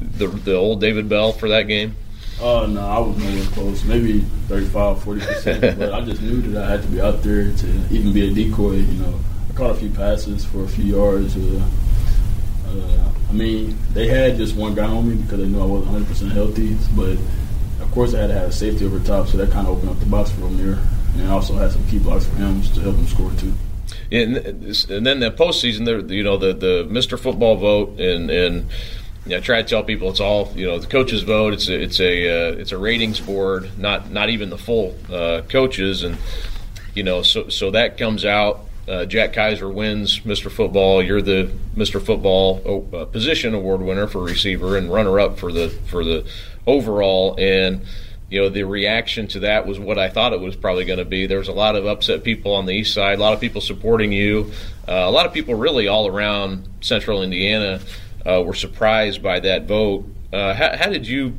the 0.00 0.26
the 0.26 0.54
old 0.54 0.80
David 0.80 1.08
Bell 1.08 1.32
for 1.32 1.48
that 1.48 1.62
game? 1.62 1.96
Oh 2.40 2.64
uh, 2.64 2.66
no, 2.66 2.80
I 2.80 2.98
was 2.98 3.18
nowhere 3.18 3.44
close. 3.52 3.84
Maybe 3.84 4.20
35, 4.48 5.02
40 5.02 5.20
percent. 5.20 5.60
but 5.78 5.92
I 5.92 6.00
just 6.02 6.22
knew 6.22 6.40
that 6.40 6.64
I 6.64 6.70
had 6.70 6.82
to 6.82 6.88
be 6.88 7.00
out 7.00 7.22
there 7.22 7.52
to 7.52 7.66
even 7.90 8.12
be 8.12 8.28
a 8.28 8.32
decoy. 8.32 8.76
You 8.76 9.02
know, 9.02 9.20
I 9.48 9.52
caught 9.52 9.70
a 9.70 9.74
few 9.74 9.90
passes 9.90 10.44
for 10.44 10.64
a 10.64 10.68
few 10.68 10.84
yards. 10.84 11.36
Uh, 11.36 11.62
uh, 12.66 13.12
I 13.28 13.32
mean, 13.32 13.76
they 13.92 14.08
had 14.08 14.36
just 14.36 14.56
one 14.56 14.74
guy 14.74 14.86
on 14.86 15.08
me 15.08 15.16
because 15.16 15.38
they 15.38 15.46
knew 15.46 15.60
I 15.60 15.66
wasn't 15.66 15.92
100 15.92 16.08
percent 16.08 16.32
healthy. 16.32 16.76
But 16.96 17.18
of 17.82 17.90
course, 17.92 18.14
I 18.14 18.20
had 18.20 18.28
to 18.28 18.34
have 18.34 18.48
a 18.48 18.52
safety 18.52 18.86
over 18.86 19.00
top, 19.00 19.28
so 19.28 19.36
that 19.36 19.50
kind 19.50 19.66
of 19.66 19.76
opened 19.76 19.90
up 19.90 20.00
the 20.00 20.06
box 20.06 20.30
for 20.30 20.46
Amir, 20.46 20.78
and 21.14 21.28
I 21.28 21.30
also 21.30 21.54
had 21.54 21.72
some 21.72 21.86
key 21.88 21.98
blocks 21.98 22.26
for 22.26 22.36
him 22.36 22.62
to 22.62 22.80
help 22.80 22.96
him 22.96 23.06
score 23.06 23.32
too. 23.32 23.52
And, 24.12 24.36
and 24.36 25.06
then 25.06 25.20
the 25.20 25.30
postseason, 25.30 25.84
there, 25.84 26.00
you 26.00 26.24
know, 26.24 26.36
the 26.36 26.52
the 26.52 26.88
Mr. 26.90 27.18
Football 27.18 27.56
vote 27.56 28.00
and 28.00 28.30
and 28.30 28.70
yeah, 29.30 29.36
I 29.36 29.40
try 29.40 29.62
to 29.62 29.68
tell 29.68 29.84
people 29.84 30.10
it's 30.10 30.18
all 30.18 30.52
you 30.56 30.66
know. 30.66 30.78
The 30.80 30.88
coaches 30.88 31.22
vote. 31.22 31.52
It's 31.52 31.68
a 31.68 31.80
it's 31.80 32.00
a 32.00 32.28
uh, 32.28 32.52
it's 32.54 32.72
a 32.72 32.78
ratings 32.78 33.20
board, 33.20 33.78
not 33.78 34.10
not 34.10 34.28
even 34.28 34.50
the 34.50 34.58
full 34.58 34.96
uh, 35.08 35.42
coaches, 35.48 36.02
and 36.02 36.18
you 36.94 37.04
know 37.04 37.22
so 37.22 37.48
so 37.48 37.70
that 37.70 37.96
comes 37.96 38.24
out. 38.24 38.66
Uh, 38.88 39.04
Jack 39.04 39.34
Kiser 39.34 39.72
wins 39.72 40.20
Mr. 40.20 40.50
Football. 40.50 41.00
You're 41.00 41.22
the 41.22 41.52
Mr. 41.76 42.02
Football 42.04 42.88
uh, 42.92 43.04
position 43.04 43.54
award 43.54 43.82
winner 43.82 44.08
for 44.08 44.20
receiver 44.20 44.76
and 44.76 44.92
runner 44.92 45.20
up 45.20 45.38
for 45.38 45.52
the 45.52 45.68
for 45.68 46.02
the 46.02 46.26
overall. 46.66 47.36
And 47.38 47.82
you 48.30 48.40
know, 48.40 48.48
the 48.48 48.64
reaction 48.64 49.28
to 49.28 49.40
that 49.40 49.64
was 49.64 49.78
what 49.78 49.96
I 49.96 50.08
thought 50.08 50.32
it 50.32 50.40
was 50.40 50.56
probably 50.56 50.84
going 50.84 50.98
to 50.98 51.04
be. 51.04 51.26
There 51.26 51.38
was 51.38 51.48
a 51.48 51.52
lot 51.52 51.76
of 51.76 51.86
upset 51.86 52.24
people 52.24 52.52
on 52.52 52.66
the 52.66 52.72
east 52.72 52.94
side, 52.94 53.18
a 53.18 53.22
lot 53.22 53.32
of 53.32 53.40
people 53.40 53.60
supporting 53.60 54.10
you, 54.10 54.50
uh, 54.88 54.92
a 54.92 55.10
lot 55.10 55.26
of 55.26 55.32
people 55.32 55.54
really 55.54 55.86
all 55.86 56.08
around 56.08 56.68
central 56.80 57.22
Indiana 57.22 57.80
uh, 58.26 58.42
were 58.44 58.54
surprised 58.54 59.22
by 59.22 59.40
that 59.40 59.66
vote. 59.66 60.06
Uh, 60.32 60.54
how, 60.54 60.76
how, 60.76 60.88
did 60.88 61.06
you 61.06 61.36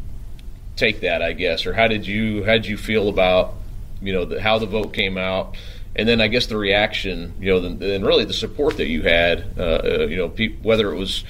take 0.76 1.02
that, 1.02 1.22
I 1.22 1.34
guess, 1.34 1.66
or 1.66 1.74
how 1.74 1.88
did 1.88 2.06
you 2.06 2.44
how 2.44 2.54
did 2.54 2.66
you 2.66 2.78
feel 2.78 3.10
about 3.10 3.54
you 4.02 4.14
know 4.14 4.26
the, 4.26 4.42
how 4.42 4.60
the 4.60 4.66
vote 4.66 4.94
came 4.94 5.18
out? 5.18 5.56
And 5.96 6.08
then 6.08 6.22
I 6.22 6.28
guess 6.28 6.48
the 6.48 6.58
reaction, 6.58 7.34
you 7.40 7.52
know, 7.52 7.66
and 7.66 8.06
really 8.06 8.24
the 8.24 8.34
support 8.34 8.78
that 8.78 8.88
you 8.88 9.02
had, 9.04 9.44
uh, 9.58 9.62
uh, 9.62 10.08
you 10.10 10.16
know, 10.16 10.30
pe- 10.30 10.56
whether 10.62 10.90
it 10.94 10.98
was, 10.98 11.26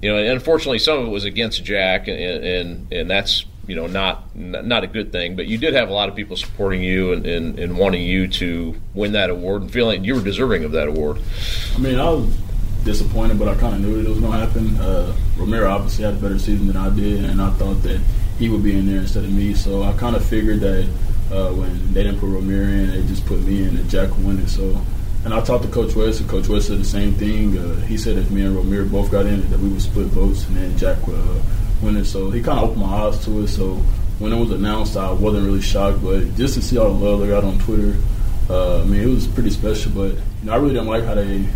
you 0.00 0.08
know, 0.08 0.18
unfortunately 0.18 0.78
some 0.78 1.00
of 1.00 1.06
it 1.08 1.10
was 1.10 1.24
against 1.24 1.64
Jack, 1.64 2.06
and 2.06 2.18
and, 2.18 2.92
and 2.92 3.10
that's 3.10 3.44
you 3.66 3.76
know 3.76 3.86
not 3.86 4.34
not 4.34 4.82
a 4.82 4.86
good 4.86 5.12
thing. 5.12 5.36
But 5.36 5.46
you 5.46 5.58
did 5.58 5.74
have 5.74 5.88
a 5.88 5.92
lot 5.92 6.08
of 6.08 6.16
people 6.16 6.36
supporting 6.36 6.82
you 6.82 7.12
and, 7.12 7.26
and, 7.26 7.58
and 7.58 7.76
wanting 7.76 8.02
you 8.02 8.26
to 8.28 8.74
win 8.94 9.12
that 9.12 9.30
award 9.30 9.62
and 9.62 9.70
feeling 9.70 10.04
you 10.04 10.14
were 10.14 10.22
deserving 10.22 10.64
of 10.64 10.72
that 10.72 10.88
award. 10.88 11.18
I 11.76 11.78
mean, 11.78 11.98
I 12.00 12.10
was 12.10 12.26
disappointed, 12.84 13.38
but 13.38 13.48
I 13.48 13.54
kind 13.56 13.74
of 13.74 13.80
knew 13.80 13.96
that 13.96 14.06
it 14.06 14.08
was 14.08 14.20
going 14.20 14.32
to 14.32 14.38
happen. 14.38 14.76
Uh, 14.78 15.16
Romero 15.36 15.70
obviously 15.70 16.04
had 16.04 16.14
a 16.14 16.18
better 16.18 16.38
season 16.38 16.66
than 16.66 16.76
I 16.76 16.90
did, 16.90 17.24
and 17.24 17.40
I 17.40 17.50
thought 17.50 17.82
that 17.82 18.00
he 18.38 18.48
would 18.48 18.62
be 18.62 18.76
in 18.76 18.86
there 18.86 19.00
instead 19.00 19.24
of 19.24 19.32
me. 19.32 19.54
So 19.54 19.82
I 19.82 19.92
kind 19.94 20.16
of 20.16 20.24
figured 20.24 20.60
that 20.60 20.84
uh, 21.30 21.50
when 21.52 21.92
they 21.92 22.04
didn't 22.04 22.20
put 22.20 22.28
Romero 22.28 22.66
in, 22.66 22.90
they 22.90 23.02
just 23.06 23.26
put 23.26 23.40
me 23.40 23.62
in, 23.62 23.76
and 23.76 23.88
Jack 23.90 24.10
won 24.18 24.38
it. 24.38 24.48
So. 24.48 24.80
And 25.24 25.34
I 25.34 25.40
talked 25.42 25.64
to 25.64 25.70
Coach 25.70 25.96
West, 25.96 26.20
and 26.20 26.30
Coach 26.30 26.48
West 26.48 26.68
said 26.68 26.78
the 26.78 26.84
same 26.84 27.12
thing. 27.14 27.58
Uh, 27.58 27.74
he 27.82 27.98
said 27.98 28.16
if 28.16 28.30
me 28.30 28.42
and 28.42 28.54
Romero 28.54 28.86
both 28.86 29.10
got 29.10 29.26
in, 29.26 29.50
that 29.50 29.58
we 29.58 29.68
would 29.68 29.82
split 29.82 30.06
votes, 30.06 30.46
and 30.46 30.56
then 30.56 30.78
Jack 30.78 31.06
would 31.08 31.16
uh, 31.16 31.98
it. 31.98 32.04
So 32.04 32.30
he 32.30 32.40
kind 32.40 32.58
of 32.58 32.70
opened 32.70 32.82
my 32.82 33.04
eyes 33.04 33.24
to 33.24 33.42
it. 33.42 33.48
So 33.48 33.74
when 34.18 34.32
it 34.32 34.38
was 34.38 34.50
announced, 34.50 34.96
I 34.96 35.10
wasn't 35.12 35.44
really 35.44 35.60
shocked, 35.60 36.02
but 36.02 36.34
just 36.36 36.54
to 36.54 36.62
see 36.62 36.78
all 36.78 36.92
the 36.92 37.04
love 37.04 37.20
they 37.20 37.28
got 37.28 37.44
on 37.44 37.58
Twitter, 37.58 37.96
uh, 38.50 38.82
I 38.82 38.84
mean, 38.84 39.00
it 39.00 39.06
was 39.06 39.26
pretty 39.26 39.50
special. 39.50 39.92
But 39.92 40.14
you 40.14 40.22
know, 40.44 40.52
I 40.52 40.56
really 40.56 40.74
didn't 40.74 40.88
like 40.88 41.04
how 41.04 41.14
they 41.14 41.46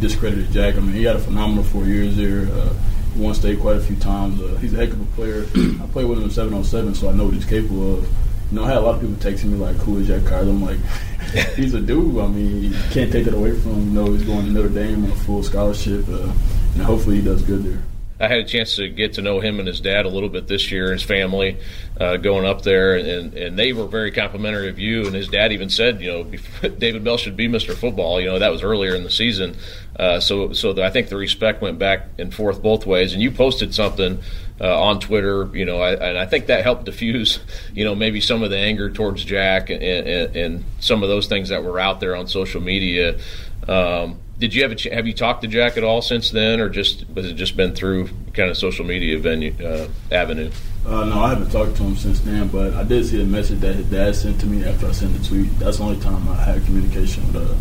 discredited 0.00 0.50
Jack. 0.52 0.76
I 0.76 0.80
mean, 0.80 0.92
he 0.92 1.04
had 1.04 1.16
a 1.16 1.20
phenomenal 1.20 1.64
four 1.64 1.84
years 1.84 2.16
there. 2.16 2.48
Uh, 2.52 2.72
he 3.14 3.20
won 3.20 3.34
state 3.34 3.60
quite 3.60 3.76
a 3.76 3.80
few 3.80 3.96
times. 3.96 4.40
Uh, 4.40 4.56
he's 4.60 4.72
a 4.72 4.76
heck 4.76 4.90
of 4.90 5.00
a 5.00 5.04
player. 5.16 5.46
I 5.54 5.86
played 5.92 6.06
with 6.06 6.18
him 6.18 6.24
in 6.24 6.30
707, 6.30 6.94
so 6.94 7.08
I 7.08 7.12
know 7.12 7.26
what 7.26 7.34
he's 7.34 7.44
capable 7.44 7.98
of. 7.98 8.04
You 8.50 8.58
know, 8.58 8.64
I 8.64 8.68
had 8.68 8.78
a 8.78 8.80
lot 8.80 8.96
of 8.96 9.00
people 9.00 9.16
texting 9.16 9.50
me 9.50 9.58
like, 9.58 9.76
"Who 9.76 9.98
is 9.98 10.08
Jack 10.08 10.24
Carter?" 10.24 10.50
I'm 10.50 10.62
like, 10.62 10.78
he's 11.54 11.74
a 11.74 11.80
dude. 11.80 12.18
I 12.18 12.26
mean, 12.26 12.64
you 12.64 12.78
can't 12.90 13.12
take 13.12 13.24
that 13.26 13.34
away 13.34 13.56
from 13.58 13.72
him. 13.72 13.80
You 13.88 13.92
know, 13.92 14.12
he's 14.12 14.24
going 14.24 14.46
to 14.46 14.50
Notre 14.50 14.68
Dame 14.68 15.04
on 15.04 15.10
a 15.10 15.16
full 15.16 15.42
scholarship, 15.42 16.08
uh, 16.08 16.32
and 16.74 16.82
hopefully 16.82 17.16
he 17.16 17.22
does 17.22 17.42
good 17.42 17.62
there. 17.62 17.82
I 18.20 18.28
had 18.28 18.38
a 18.38 18.44
chance 18.44 18.76
to 18.76 18.88
get 18.88 19.14
to 19.14 19.22
know 19.22 19.40
him 19.40 19.58
and 19.58 19.66
his 19.66 19.80
dad 19.80 20.04
a 20.04 20.08
little 20.10 20.28
bit 20.28 20.46
this 20.46 20.70
year, 20.70 20.92
his 20.92 21.02
family, 21.02 21.58
uh, 21.98 22.18
going 22.18 22.44
up 22.44 22.62
there, 22.62 22.96
and, 22.96 23.32
and 23.32 23.58
they 23.58 23.72
were 23.72 23.86
very 23.86 24.10
complimentary 24.10 24.68
of 24.68 24.78
you. 24.78 25.06
And 25.06 25.14
his 25.14 25.28
dad 25.28 25.52
even 25.52 25.70
said, 25.70 26.02
you 26.02 26.10
know, 26.10 26.24
David 26.78 27.02
Bell 27.02 27.16
should 27.16 27.36
be 27.36 27.48
Mr. 27.48 27.74
Football. 27.74 28.20
You 28.20 28.26
know, 28.26 28.38
that 28.38 28.52
was 28.52 28.62
earlier 28.62 28.94
in 28.94 29.04
the 29.04 29.10
season. 29.10 29.56
Uh, 29.98 30.20
so, 30.20 30.52
so 30.52 30.74
the, 30.74 30.84
I 30.84 30.90
think 30.90 31.08
the 31.08 31.16
respect 31.16 31.62
went 31.62 31.78
back 31.78 32.08
and 32.18 32.32
forth 32.32 32.62
both 32.62 32.84
ways. 32.84 33.14
And 33.14 33.22
you 33.22 33.30
posted 33.30 33.74
something 33.74 34.20
uh, 34.60 34.82
on 34.82 35.00
Twitter, 35.00 35.48
you 35.54 35.64
know, 35.64 35.80
I, 35.80 35.92
and 35.92 36.18
I 36.18 36.26
think 36.26 36.46
that 36.46 36.62
helped 36.62 36.84
diffuse, 36.84 37.40
you 37.74 37.84
know, 37.84 37.94
maybe 37.94 38.20
some 38.20 38.42
of 38.42 38.50
the 38.50 38.58
anger 38.58 38.90
towards 38.90 39.24
Jack 39.24 39.70
and, 39.70 39.82
and, 39.82 40.36
and 40.36 40.64
some 40.78 41.02
of 41.02 41.08
those 41.08 41.26
things 41.26 41.48
that 41.48 41.64
were 41.64 41.80
out 41.80 42.00
there 42.00 42.14
on 42.14 42.26
social 42.26 42.60
media. 42.60 43.18
Um, 43.66 44.18
did 44.40 44.54
you 44.54 44.62
have 44.62 44.72
a 44.72 44.74
ch- 44.74 44.84
have 44.84 45.06
you 45.06 45.12
talked 45.12 45.42
to 45.42 45.48
Jack 45.48 45.76
at 45.76 45.84
all 45.84 46.00
since 46.00 46.30
then, 46.30 46.60
or 46.60 46.70
just 46.70 47.04
has 47.14 47.26
it 47.26 47.34
just 47.34 47.56
been 47.56 47.74
through 47.74 48.08
kind 48.32 48.50
of 48.50 48.56
social 48.56 48.86
media 48.86 49.18
venue 49.18 49.54
uh, 49.62 49.86
avenue? 50.10 50.50
Uh, 50.86 51.04
no, 51.04 51.20
I 51.20 51.28
haven't 51.28 51.50
talked 51.50 51.76
to 51.76 51.82
him 51.82 51.94
since 51.94 52.20
then, 52.20 52.48
but 52.48 52.72
I 52.72 52.82
did 52.82 53.04
see 53.04 53.18
the 53.18 53.24
message 53.24 53.60
that 53.60 53.74
his 53.74 53.86
dad 53.90 54.16
sent 54.16 54.40
to 54.40 54.46
me 54.46 54.64
after 54.64 54.88
I 54.88 54.92
sent 54.92 55.12
the 55.12 55.28
tweet. 55.28 55.58
That's 55.58 55.76
the 55.76 55.84
only 55.84 56.00
time 56.00 56.26
I 56.30 56.36
had 56.36 56.64
communication 56.64 57.30
with 57.32 57.36
uh, 57.36 57.54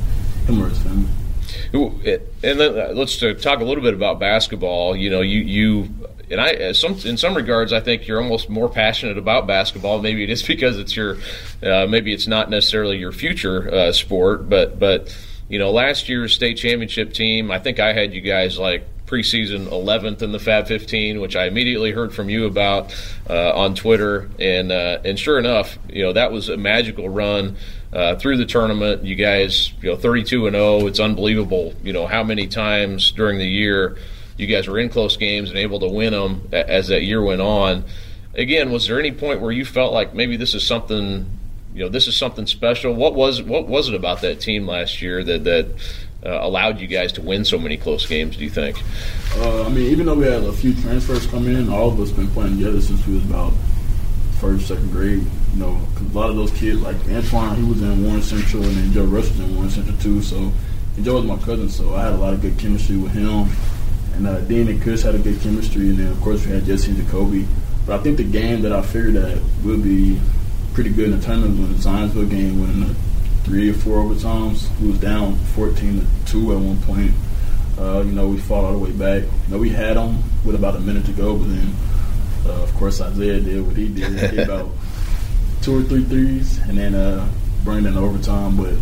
him 0.46 0.64
or 0.64 0.70
his 0.70 0.80
family. 0.80 1.10
And 2.44 2.62
uh, 2.62 2.92
let's 2.94 3.18
talk 3.18 3.60
a 3.60 3.66
little 3.66 3.84
bit 3.84 3.94
about 3.94 4.20
basketball. 4.20 4.96
You 4.96 5.10
know, 5.10 5.20
you 5.20 5.42
you 5.42 5.90
and 6.32 6.40
I, 6.40 6.54
uh, 6.54 6.74
some 6.74 6.94
in 7.04 7.18
some 7.18 7.36
regards, 7.36 7.74
I 7.74 7.82
think 7.82 8.08
you're 8.08 8.22
almost 8.22 8.50
more 8.50 8.70
passionate 8.70 9.18
about 9.18 9.48
basketball. 9.48 10.02
Maybe 10.02 10.24
it 10.24 10.30
is 10.30 10.44
because 10.48 10.78
it's 10.78 10.96
your, 10.96 11.18
uh, 11.62 11.88
maybe 11.88 12.14
it's 12.14 12.28
not 12.28 12.50
necessarily 12.50 12.98
your 12.98 13.12
future 13.12 13.70
uh, 13.70 13.92
sport, 13.92 14.50
but 14.50 14.80
but 14.80 15.14
you 15.50 15.58
know, 15.58 15.72
last 15.72 16.08
year's 16.08 16.34
state 16.34 16.58
championship 16.58 17.12
team, 17.12 17.52
I 17.52 17.60
think 17.60 17.80
I 17.80 17.92
had 17.92 18.14
you 18.14 18.22
guys 18.22 18.58
like 18.58 18.86
preseason 19.08 19.66
11th 19.68 20.22
in 20.22 20.32
the 20.32 20.38
Fab 20.38 20.68
15, 20.68 21.20
which 21.20 21.36
I 21.36 21.48
immediately 21.48 21.92
heard 21.92 22.14
from 22.14 22.30
you 22.30 22.46
about 22.46 22.96
uh, 23.28 23.52
on 23.54 23.74
Twitter, 23.74 24.30
and 24.38 24.72
uh, 24.72 25.00
and 25.04 25.18
sure 25.18 25.40
enough, 25.40 25.80
you 25.90 26.04
know 26.04 26.14
that 26.14 26.32
was 26.32 26.50
a 26.50 26.58
magical 26.58 27.10
run 27.10 27.58
uh, 27.92 28.16
through 28.16 28.38
the 28.38 28.46
tournament. 28.46 29.04
You 29.04 29.16
guys, 29.16 29.74
you 29.82 29.90
know, 29.90 29.98
32 29.98 30.46
and 30.46 30.56
0. 30.56 30.86
It's 30.86 31.00
unbelievable. 31.00 31.74
You 31.84 31.94
know 31.94 32.06
how 32.06 32.24
many 32.24 32.48
times 32.48 33.12
during 33.12 33.40
the 33.40 33.48
year 33.48 33.98
you 34.38 34.46
guys 34.46 34.68
were 34.68 34.78
in 34.78 34.90
close 34.90 35.18
games 35.18 35.50
and 35.50 35.58
able 35.58 35.80
to 35.80 35.90
win 35.90 36.14
them 36.14 36.48
as 36.52 36.88
that 36.90 37.04
year 37.04 37.22
went 37.22 37.42
on. 37.42 37.84
Again, 38.36 38.72
was 38.72 38.88
there 38.88 39.00
any 39.00 39.12
point 39.12 39.42
where 39.42 39.52
you 39.52 39.66
felt 39.66 39.92
like 39.92 40.14
maybe 40.14 40.38
this 40.38 40.54
is 40.54 40.66
something 40.66 41.39
you 41.80 41.86
know 41.86 41.90
this 41.90 42.10
is 42.10 42.18
something 42.18 42.46
special. 42.46 42.94
What 42.94 43.16
was 43.16 43.42
what 43.42 43.70
was 43.70 43.88
it 43.88 43.96
about 43.96 44.20
that 44.20 44.42
team 44.42 44.68
last 44.68 45.02
year 45.02 45.24
that 45.24 45.46
that 45.46 45.68
uh, 46.26 46.40
allowed 46.42 46.82
you 46.82 46.88
guys 46.88 47.14
to 47.14 47.22
win 47.22 47.46
so 47.46 47.58
many 47.58 47.78
close 47.78 48.06
games? 48.06 48.36
Do 48.36 48.44
you 48.44 48.50
think? 48.50 48.84
Uh, 49.38 49.64
I 49.64 49.70
mean, 49.70 49.90
even 49.90 50.06
though 50.06 50.16
we 50.16 50.26
had 50.26 50.44
a 50.44 50.52
few 50.52 50.74
transfers 50.74 51.26
come 51.28 51.48
in, 51.48 51.70
all 51.70 51.88
of 51.88 51.98
us 52.02 52.12
been 52.12 52.30
playing 52.32 52.58
together 52.58 52.82
since 52.82 53.08
we 53.08 53.14
was 53.14 53.24
about 53.24 53.54
first, 54.42 54.68
second 54.68 54.92
grade. 54.92 55.26
You 55.54 55.60
know, 55.60 55.82
a 55.98 56.04
lot 56.14 56.30
of 56.30 56.36
those 56.36 56.52
kids, 56.52 56.82
like 56.82 56.98
Antoine, 57.08 57.56
he 57.56 57.64
was 57.64 57.82
in 57.82 58.04
Warren 58.04 58.24
Central, 58.24 58.62
and 58.62 58.76
then 58.76 58.92
Joe 58.92 59.06
Rush 59.06 59.30
was 59.30 59.40
in 59.40 59.56
Warren 59.56 59.70
Central 59.70 59.98
too. 60.00 60.22
So, 60.22 60.52
and 60.98 61.06
Joe 61.06 61.16
was 61.16 61.24
my 61.24 61.38
cousin, 61.38 61.70
so 61.70 61.96
I 61.96 62.04
had 62.04 62.12
a 62.12 62.18
lot 62.18 62.34
of 62.34 62.42
good 62.42 62.60
chemistry 62.60 62.98
with 62.98 63.14
him. 63.14 63.48
And 64.16 64.28
uh, 64.28 64.42
Dean 64.42 64.68
and 64.68 64.82
Chris 64.82 65.02
had 65.02 65.16
a 65.16 65.20
good 65.20 65.40
chemistry, 65.40 65.92
and 65.92 65.98
then 65.98 66.12
of 66.12 66.20
course 66.20 66.46
we 66.46 66.52
had 66.52 66.66
Jesse 66.66 66.92
and 66.92 67.02
Jacoby. 67.02 67.48
But 67.86 68.02
I 68.02 68.04
think 68.04 68.18
the 68.18 68.26
game 68.26 68.64
that 68.64 68.74
I 68.74 68.82
figured 68.82 69.14
that 69.14 69.42
would 69.64 69.82
be 69.82 70.20
pretty 70.80 70.96
good 70.96 71.12
in 71.12 71.20
the 71.20 71.26
tournament 71.26 71.60
when 71.60 71.74
the 71.74 71.78
Zionsville 71.78 72.30
game 72.30 72.58
went 72.58 72.72
in 72.72 72.96
three 73.44 73.70
or 73.70 73.74
four 73.74 74.02
overtimes. 74.02 74.70
We 74.80 74.92
was 74.92 75.00
down 75.00 75.36
14 75.36 76.00
to 76.00 76.32
2 76.32 76.54
at 76.54 76.58
one 76.58 76.82
point. 76.84 77.12
Uh, 77.78 78.02
you 78.06 78.14
know, 78.14 78.30
we 78.30 78.38
fought 78.38 78.64
all 78.64 78.72
the 78.72 78.80
way 78.80 78.94
back. 78.94 79.24
You 79.24 79.52
know, 79.52 79.58
we 79.58 79.72
had 79.72 79.98
them 79.98 80.24
with 80.46 80.56
about 80.56 80.78
a 80.78 80.80
minute 80.80 81.06
to 81.08 81.12
go, 81.12 81.36
but 81.36 81.50
then, 81.50 81.76
uh, 82.46 82.64
of 82.64 82.74
course, 82.76 83.02
Isaiah 83.02 83.42
did 83.42 83.68
what 83.68 83.76
he 83.76 83.90
did. 83.90 84.32
He 84.32 84.38
about 84.38 84.70
two 85.62 85.80
or 85.80 85.84
three 85.84 86.06
threes 86.06 86.60
and 86.60 86.78
then 86.78 86.96
uh, 86.96 87.30
bring 87.66 87.86
in 87.86 87.98
overtime. 87.98 88.56
But 88.56 88.76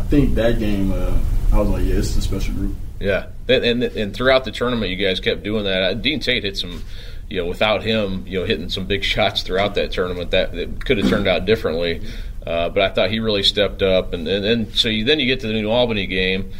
I 0.00 0.02
think 0.08 0.34
that 0.34 0.58
game, 0.58 0.90
uh, 0.90 1.16
I 1.52 1.60
was 1.60 1.68
like, 1.68 1.84
yeah, 1.84 1.98
it's 1.98 2.16
a 2.16 2.20
special 2.20 2.52
group. 2.54 2.74
Yeah, 2.98 3.26
and, 3.46 3.64
and, 3.64 3.82
and 3.84 4.12
throughout 4.12 4.44
the 4.44 4.50
tournament, 4.50 4.90
you 4.90 4.96
guys 4.96 5.20
kept 5.20 5.44
doing 5.44 5.62
that. 5.66 5.82
Uh, 5.84 5.94
Dean 5.94 6.18
Tate 6.18 6.42
hit 6.42 6.56
some 6.56 6.82
you 7.28 7.40
know, 7.40 7.46
without 7.46 7.82
him, 7.82 8.24
you 8.26 8.40
know, 8.40 8.46
hitting 8.46 8.68
some 8.68 8.86
big 8.86 9.04
shots 9.14 9.42
throughout 9.42 9.74
that 9.74 9.92
tournament, 9.92 10.30
that, 10.30 10.52
that 10.52 10.84
could 10.84 10.98
have 10.98 11.08
turned 11.08 11.28
out 11.28 11.44
differently. 11.44 12.02
Uh, 12.46 12.68
but 12.68 12.82
I 12.82 12.88
thought 12.90 13.10
he 13.10 13.20
really 13.20 13.42
stepped 13.42 13.82
up, 13.82 14.12
and 14.12 14.28
and, 14.28 14.44
and 14.44 14.76
so 14.76 14.88
you, 14.88 15.04
then 15.04 15.18
you 15.18 15.26
get 15.26 15.40
to 15.40 15.46
the 15.46 15.54
New 15.54 15.70
Albany 15.70 16.06
game. 16.06 16.52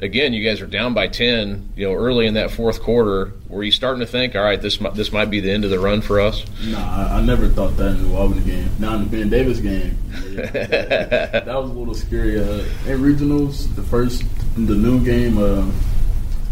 Again, 0.00 0.32
you 0.32 0.44
guys 0.44 0.60
are 0.60 0.66
down 0.66 0.94
by 0.94 1.06
ten. 1.06 1.72
You 1.76 1.86
know, 1.88 1.94
early 1.94 2.26
in 2.26 2.34
that 2.34 2.50
fourth 2.50 2.80
quarter, 2.80 3.32
were 3.48 3.62
you 3.62 3.70
starting 3.70 4.00
to 4.00 4.06
think, 4.06 4.34
all 4.34 4.42
right, 4.42 4.60
this 4.60 4.80
might, 4.80 4.94
this 4.94 5.12
might 5.12 5.26
be 5.26 5.38
the 5.38 5.50
end 5.52 5.64
of 5.64 5.70
the 5.70 5.78
run 5.78 6.00
for 6.00 6.20
us? 6.20 6.44
No, 6.64 6.78
I, 6.78 7.18
I 7.18 7.22
never 7.22 7.48
thought 7.48 7.76
that 7.76 7.90
in 7.90 8.02
the 8.02 8.08
New 8.08 8.16
Albany 8.16 8.44
game. 8.44 8.70
Now 8.80 8.96
in 8.96 9.04
the 9.04 9.10
Ben 9.16 9.28
Davis 9.28 9.60
game, 9.60 9.96
yeah, 10.30 10.50
that, 10.50 11.44
that, 11.44 11.46
was 11.46 11.70
a 11.70 11.74
little 11.74 11.94
scary. 11.94 12.40
Uh, 12.40 12.64
in 12.86 13.00
regionals, 13.00 13.72
the 13.76 13.82
first 13.82 14.24
the 14.56 14.74
noon 14.74 15.04
game. 15.04 15.38
Uh, 15.38 15.70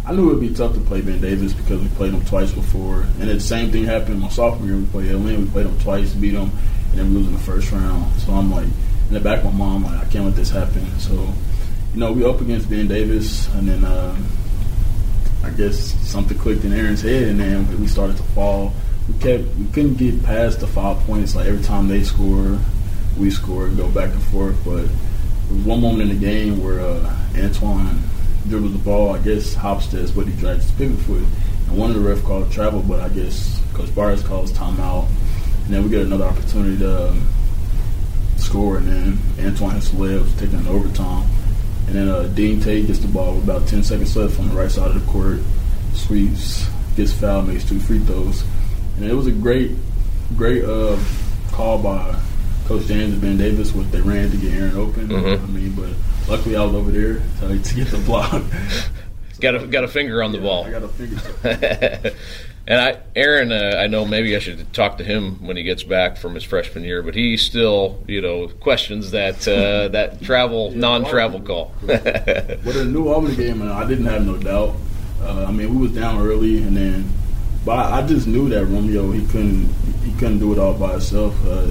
I 0.06 0.12
knew 0.12 0.30
it 0.30 0.34
would 0.34 0.40
be 0.40 0.54
tough 0.54 0.72
to 0.74 0.80
play 0.80 1.00
Ben 1.00 1.20
Davis 1.20 1.52
because 1.52 1.82
we 1.82 1.88
played 1.88 2.12
them 2.12 2.24
twice 2.26 2.52
before, 2.52 3.02
and 3.18 3.28
the 3.28 3.40
same 3.40 3.72
thing 3.72 3.82
happened 3.82 4.20
my 4.20 4.28
sophomore 4.28 4.68
year. 4.68 4.76
We 4.76 4.86
played 4.86 5.10
Lynn, 5.10 5.46
we 5.46 5.50
played 5.50 5.66
him 5.66 5.76
twice, 5.80 6.14
beat 6.14 6.30
them, 6.30 6.52
and 6.90 6.98
then 6.98 7.10
we 7.10 7.16
lose 7.16 7.26
in 7.26 7.32
the 7.32 7.40
first 7.40 7.72
round. 7.72 8.14
So 8.20 8.32
I'm 8.32 8.48
like, 8.48 8.68
in 9.08 9.14
the 9.14 9.18
back 9.18 9.44
of 9.44 9.52
my 9.52 9.66
mind, 9.66 9.82
like, 9.82 10.06
I 10.06 10.08
can't 10.08 10.24
let 10.24 10.36
this 10.36 10.50
happen. 10.50 10.86
So, 11.00 11.12
you 11.92 11.98
know, 11.98 12.12
we 12.12 12.24
up 12.24 12.40
against 12.40 12.70
Ben 12.70 12.86
Davis, 12.86 13.52
and 13.54 13.68
then 13.68 13.84
uh, 13.84 14.16
I 15.42 15.50
guess 15.50 15.76
something 16.08 16.38
clicked 16.38 16.64
in 16.64 16.72
Aaron's 16.72 17.02
head, 17.02 17.24
and 17.24 17.40
then 17.40 17.80
we 17.80 17.88
started 17.88 18.16
to 18.16 18.22
fall. 18.22 18.72
We 19.08 19.18
kept, 19.18 19.42
we 19.56 19.66
couldn't 19.72 19.94
get 19.94 20.22
past 20.22 20.60
the 20.60 20.68
five 20.68 20.98
points. 21.00 21.34
Like 21.34 21.46
every 21.46 21.64
time 21.64 21.88
they 21.88 22.04
score, 22.04 22.60
we 23.18 23.30
score, 23.30 23.68
go 23.70 23.88
back 23.90 24.10
and 24.12 24.22
forth. 24.24 24.56
But 24.64 24.86
there 24.86 25.56
was 25.56 25.64
one 25.64 25.80
moment 25.80 26.10
in 26.10 26.20
the 26.20 26.24
game 26.24 26.62
where 26.62 26.80
uh, 26.80 27.16
Antoine 27.36 28.02
dribbles 28.48 28.72
the 28.72 28.78
ball. 28.78 29.14
I 29.14 29.18
guess 29.18 29.54
Hopstead's 29.54 30.12
what 30.12 30.26
he 30.26 30.32
drags 30.34 30.64
his 30.64 30.72
pivot 30.72 30.98
foot. 31.00 31.24
And 31.68 31.76
one 31.76 31.90
of 31.90 31.96
the 31.96 32.08
ref 32.08 32.22
called 32.22 32.50
travel, 32.52 32.82
but 32.82 33.00
I 33.00 33.08
guess 33.08 33.60
Coach 33.74 33.94
Byers 33.94 34.22
calls 34.22 34.52
timeout. 34.52 35.08
And 35.64 35.74
then 35.74 35.82
we 35.84 35.90
get 35.90 36.02
another 36.02 36.24
opportunity 36.24 36.78
to 36.78 37.10
um, 37.10 37.26
score, 38.36 38.76
and 38.78 38.86
then 38.88 39.18
Antoine 39.44 39.72
has 39.72 39.92
was 39.92 40.32
taking 40.36 40.58
an 40.60 40.68
overtime. 40.68 41.28
And 41.86 41.94
then 41.94 42.08
uh, 42.08 42.22
Dean 42.34 42.60
Tate 42.60 42.86
gets 42.86 42.98
the 43.00 43.08
ball 43.08 43.34
with 43.34 43.44
about 43.44 43.66
10 43.68 43.82
seconds 43.82 44.16
left 44.16 44.38
on 44.38 44.48
the 44.48 44.54
right 44.54 44.70
side 44.70 44.90
of 44.90 44.94
the 45.04 45.10
court, 45.12 45.40
sweeps, 45.94 46.68
gets 46.96 47.12
fouled, 47.12 47.48
makes 47.48 47.64
two 47.68 47.78
free 47.80 47.98
throws. 48.00 48.44
And 48.96 49.04
it 49.06 49.14
was 49.14 49.26
a 49.26 49.32
great, 49.32 49.72
great 50.36 50.64
uh, 50.64 50.98
call 51.52 51.78
by 51.78 52.18
Coach 52.66 52.86
James 52.86 53.12
and 53.12 53.20
Ben 53.20 53.36
Davis 53.36 53.72
what 53.74 53.90
they 53.92 54.00
ran 54.00 54.30
to 54.30 54.36
get 54.36 54.52
Aaron 54.54 54.76
open. 54.76 55.08
Mhm. 55.08 55.42
I 55.42 55.46
mean, 55.46 55.72
but 55.72 55.90
luckily 56.28 56.56
I 56.56 56.64
was 56.64 56.74
over 56.74 56.90
there 56.90 57.14
to, 57.40 57.62
to 57.62 57.74
get 57.74 57.88
the 57.88 57.98
block. 57.98 58.42
got 59.40 59.54
a 59.54 59.66
got 59.66 59.84
a 59.84 59.88
finger 59.88 60.22
on 60.22 60.32
the 60.32 60.38
ball. 60.38 60.64
I 60.64 60.70
got 60.70 60.82
a 60.82 60.88
finger. 60.88 62.12
and 62.66 62.80
I, 62.80 62.98
Aaron, 63.14 63.52
uh, 63.52 63.78
I 63.78 63.86
know 63.86 64.04
maybe 64.04 64.34
I 64.34 64.38
should 64.38 64.72
talk 64.72 64.98
to 64.98 65.04
him 65.04 65.46
when 65.46 65.56
he 65.56 65.62
gets 65.62 65.82
back 65.82 66.16
from 66.16 66.34
his 66.34 66.44
freshman 66.44 66.84
year, 66.84 67.02
but 67.02 67.14
he 67.14 67.36
still, 67.36 68.02
you 68.06 68.20
know, 68.20 68.48
questions 68.48 69.12
that 69.12 69.46
uh, 69.46 69.88
that 69.92 70.22
travel 70.22 70.72
non-travel 70.72 71.40
call. 71.42 71.74
With 71.82 72.76
a 72.76 72.84
new 72.84 73.08
Albany 73.08 73.36
game, 73.36 73.58
man, 73.60 73.68
I 73.68 73.86
didn't 73.86 74.06
have 74.06 74.26
no 74.26 74.36
doubt. 74.36 74.76
Uh, 75.22 75.46
I 75.48 75.52
mean, 75.52 75.74
we 75.74 75.86
was 75.88 75.92
down 75.92 76.20
early, 76.20 76.62
and 76.62 76.76
then, 76.76 77.12
but 77.64 77.78
I, 77.78 77.98
I 77.98 78.06
just 78.06 78.26
knew 78.26 78.48
that 78.50 78.66
Romeo 78.66 79.10
he 79.12 79.26
couldn't 79.26 79.68
he 80.04 80.12
couldn't 80.18 80.38
do 80.38 80.52
it 80.52 80.58
all 80.58 80.74
by 80.74 80.92
himself. 80.92 81.34
Uh, 81.46 81.70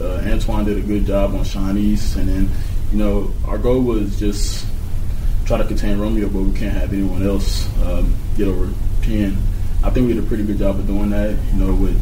uh, 0.00 0.22
Antoine 0.24 0.64
did 0.64 0.78
a 0.78 0.80
good 0.80 1.06
job 1.06 1.34
on 1.34 1.44
Shawnee's, 1.44 2.16
and 2.16 2.28
then 2.28 2.50
you 2.92 2.98
know 2.98 3.32
our 3.46 3.58
goal 3.58 3.80
was 3.80 4.18
just 4.18 4.66
try 5.46 5.58
to 5.58 5.64
contain 5.64 5.98
Romeo, 5.98 6.28
but 6.28 6.42
we 6.42 6.58
can't 6.58 6.74
have 6.74 6.92
anyone 6.92 7.26
else 7.26 7.66
um, 7.82 8.14
get 8.36 8.48
over 8.48 8.72
ten. 9.02 9.36
I 9.82 9.90
think 9.90 10.08
we 10.08 10.14
did 10.14 10.24
a 10.24 10.26
pretty 10.26 10.44
good 10.44 10.58
job 10.58 10.78
of 10.78 10.86
doing 10.86 11.10
that. 11.10 11.36
You 11.52 11.64
know, 11.64 11.74
with 11.74 11.98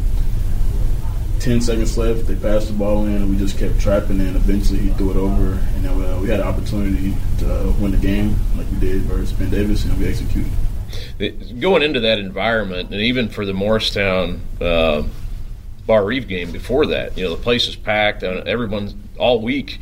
ten 1.39 1.61
seconds 1.61 1.97
left, 1.97 2.27
they 2.27 2.35
passed 2.35 2.67
the 2.67 2.73
ball 2.73 3.05
in, 3.05 3.15
and 3.15 3.29
we 3.29 3.37
just 3.37 3.57
kept 3.57 3.79
trapping. 3.79 4.19
And 4.19 4.35
eventually, 4.35 4.79
he 4.79 4.89
threw 4.91 5.11
it 5.11 5.17
over, 5.17 5.53
and 5.53 5.85
then 5.85 5.91
uh, 5.91 6.19
we 6.19 6.27
had 6.27 6.39
an 6.39 6.47
opportunity 6.47 7.15
to 7.39 7.69
uh, 7.69 7.71
win 7.79 7.91
the 7.91 7.97
game, 7.97 8.35
like 8.57 8.69
we 8.71 8.79
did 8.79 9.03
versus 9.03 9.31
Ben 9.33 9.49
Davis, 9.49 9.85
and 9.85 9.97
we 9.97 10.07
executed. 10.07 10.51
Going 11.59 11.83
into 11.83 12.01
that 12.01 12.19
environment, 12.19 12.91
and 12.91 13.01
even 13.01 13.29
for 13.29 13.45
the 13.45 13.53
Morristown 13.53 14.41
uh, 14.61 15.03
Bar 15.85 16.05
Reeve 16.05 16.27
game 16.27 16.51
before 16.51 16.87
that, 16.87 17.17
you 17.17 17.23
know, 17.23 17.35
the 17.35 17.41
place 17.41 17.67
is 17.67 17.75
packed, 17.75 18.23
and 18.23 18.47
everyone's 18.47 18.95
all 19.17 19.41
week. 19.41 19.79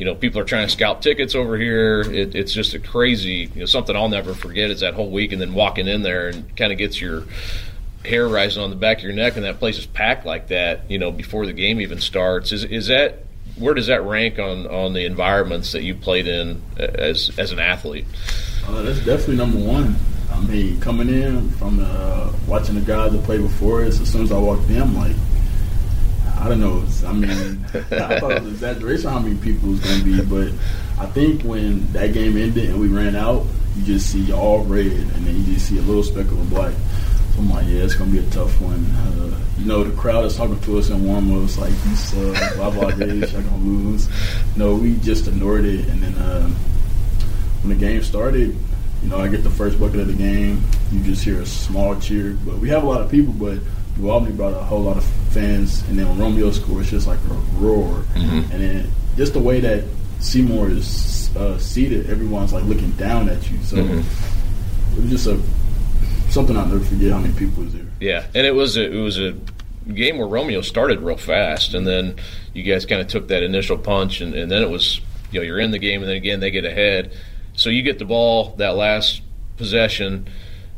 You 0.00 0.06
know, 0.06 0.14
people 0.14 0.40
are 0.40 0.44
trying 0.44 0.66
to 0.66 0.72
scalp 0.72 1.02
tickets 1.02 1.34
over 1.34 1.58
here. 1.58 2.00
It, 2.00 2.34
it's 2.34 2.54
just 2.54 2.72
a 2.72 2.78
crazy, 2.78 3.50
you 3.54 3.60
know, 3.60 3.66
something 3.66 3.94
I'll 3.94 4.08
never 4.08 4.32
forget 4.32 4.70
is 4.70 4.80
that 4.80 4.94
whole 4.94 5.10
week, 5.10 5.30
and 5.30 5.38
then 5.38 5.52
walking 5.52 5.86
in 5.86 6.00
there 6.00 6.28
and 6.28 6.56
kind 6.56 6.72
of 6.72 6.78
gets 6.78 6.98
your 6.98 7.24
hair 8.02 8.26
rising 8.26 8.62
on 8.62 8.70
the 8.70 8.76
back 8.76 8.96
of 8.96 9.04
your 9.04 9.12
neck, 9.12 9.36
and 9.36 9.44
that 9.44 9.58
place 9.58 9.76
is 9.76 9.84
packed 9.84 10.24
like 10.24 10.48
that. 10.48 10.90
You 10.90 10.98
know, 10.98 11.10
before 11.10 11.44
the 11.44 11.52
game 11.52 11.82
even 11.82 12.00
starts. 12.00 12.50
Is 12.50 12.64
is 12.64 12.86
that 12.86 13.24
where 13.58 13.74
does 13.74 13.88
that 13.88 14.02
rank 14.02 14.38
on 14.38 14.66
on 14.68 14.94
the 14.94 15.04
environments 15.04 15.72
that 15.72 15.82
you 15.82 15.94
played 15.94 16.26
in 16.26 16.62
as 16.78 17.30
as 17.36 17.52
an 17.52 17.58
athlete? 17.58 18.06
Uh, 18.66 18.80
that's 18.80 19.04
definitely 19.04 19.36
number 19.36 19.58
one. 19.58 19.96
I 20.32 20.40
mean, 20.40 20.80
coming 20.80 21.10
in 21.10 21.50
from 21.50 21.78
uh, 21.78 22.32
watching 22.46 22.76
the 22.76 22.80
guys 22.80 23.12
that 23.12 23.22
played 23.24 23.42
before 23.42 23.84
us, 23.84 24.00
as 24.00 24.10
soon 24.10 24.22
as 24.22 24.32
I 24.32 24.38
walked 24.38 24.70
in, 24.70 24.94
like, 24.94 25.14
I 26.50 26.58
don't 26.58 26.60
know. 26.60 27.08
I 27.08 27.12
mean, 27.12 27.64
I 27.74 28.18
thought 28.18 28.32
it 28.32 28.42
was 28.42 28.52
exaggeration 28.54 29.10
how 29.10 29.20
many 29.20 29.36
people 29.36 29.70
was 29.70 29.80
going 29.80 30.00
to 30.00 30.04
be, 30.04 30.20
but 30.22 30.52
I 31.00 31.06
think 31.06 31.42
when 31.42 31.90
that 31.92 32.12
game 32.12 32.36
ended 32.36 32.70
and 32.70 32.80
we 32.80 32.88
ran 32.88 33.14
out, 33.14 33.46
you 33.76 33.84
just 33.84 34.10
see 34.10 34.32
all 34.32 34.64
red, 34.64 34.86
and 34.86 35.26
then 35.26 35.36
you 35.36 35.54
just 35.54 35.68
see 35.68 35.78
a 35.78 35.82
little 35.82 36.02
speckle 36.02 36.40
of 36.40 36.50
black. 36.50 36.74
So 37.34 37.38
I'm 37.38 37.50
like, 37.50 37.66
yeah, 37.68 37.84
it's 37.84 37.94
going 37.94 38.10
to 38.10 38.20
be 38.20 38.26
a 38.26 38.30
tough 38.30 38.60
one. 38.60 38.84
Uh, 38.84 39.38
you 39.58 39.66
know, 39.66 39.84
the 39.84 39.96
crowd 39.96 40.24
is 40.24 40.36
talking 40.36 40.58
to 40.58 40.78
us 40.78 40.90
in 40.90 41.06
warm-ups, 41.06 41.56
like, 41.58 41.70
you 41.70 41.94
suck, 41.94 42.54
blah, 42.56 42.70
blah, 42.70 42.88
you're 42.88 42.96
going 42.96 43.20
to 43.20 43.56
lose. 43.58 44.08
No, 44.56 44.74
we 44.74 44.96
just 44.96 45.28
ignored 45.28 45.64
it, 45.64 45.88
and 45.88 46.02
then 46.02 46.14
uh, 46.14 46.48
when 47.62 47.78
the 47.78 47.86
game 47.86 48.02
started, 48.02 48.56
you 49.02 49.08
know, 49.08 49.18
I 49.20 49.28
get 49.28 49.44
the 49.44 49.50
first 49.50 49.78
bucket 49.78 50.00
of 50.00 50.08
the 50.08 50.14
game. 50.14 50.62
You 50.90 51.02
just 51.04 51.22
hear 51.22 51.40
a 51.40 51.46
small 51.46 51.98
cheer, 52.00 52.36
but 52.44 52.58
we 52.58 52.68
have 52.70 52.82
a 52.82 52.86
lot 52.86 53.00
of 53.00 53.10
people. 53.10 53.32
But 53.32 53.60
Albany 54.08 54.32
brought 54.34 54.52
a 54.54 54.62
whole 54.64 54.82
lot 54.82 54.96
of 54.96 55.04
fans, 55.30 55.82
and 55.88 55.98
then 55.98 56.08
when 56.08 56.18
Romeo 56.18 56.50
scored, 56.52 56.82
it's 56.82 56.90
just 56.90 57.06
like 57.06 57.18
a 57.18 57.34
roar. 57.58 58.04
Mm-hmm. 58.14 58.52
And 58.52 58.60
then 58.62 58.90
just 59.16 59.32
the 59.34 59.40
way 59.40 59.60
that 59.60 59.84
Seymour 60.20 60.70
is 60.70 61.34
uh, 61.36 61.58
seated, 61.58 62.08
everyone's 62.10 62.52
like 62.52 62.64
looking 62.64 62.90
down 62.92 63.28
at 63.28 63.50
you. 63.50 63.58
So 63.62 63.76
Mhm. 63.76 63.98
it 64.96 65.02
was 65.02 65.10
just 65.10 65.26
a 65.26 65.40
something 66.30 66.56
I'll 66.56 66.66
never 66.66 66.84
forget. 66.84 67.10
How 67.12 67.18
many 67.18 67.34
people 67.34 67.64
was 67.64 67.72
there? 67.72 67.86
Yeah, 68.00 68.26
and 68.34 68.46
it 68.46 68.54
was 68.54 68.76
a, 68.76 68.90
it 68.90 69.00
was 69.02 69.18
a 69.18 69.34
game 69.92 70.18
where 70.18 70.28
Romeo 70.28 70.60
started 70.60 71.00
real 71.00 71.16
fast, 71.16 71.74
and 71.74 71.86
then 71.86 72.16
you 72.54 72.62
guys 72.62 72.86
kind 72.86 73.00
of 73.00 73.08
took 73.08 73.28
that 73.28 73.42
initial 73.42 73.76
punch, 73.76 74.20
and, 74.20 74.34
and 74.34 74.50
then 74.50 74.62
it 74.62 74.70
was 74.70 75.00
you 75.32 75.40
know 75.40 75.44
you're 75.44 75.60
in 75.60 75.70
the 75.70 75.78
game, 75.78 76.00
and 76.02 76.08
then 76.10 76.16
again 76.16 76.40
they 76.40 76.50
get 76.50 76.64
ahead, 76.64 77.12
so 77.54 77.70
you 77.70 77.82
get 77.82 77.98
the 77.98 78.04
ball 78.04 78.54
that 78.58 78.76
last 78.76 79.22
possession. 79.56 80.26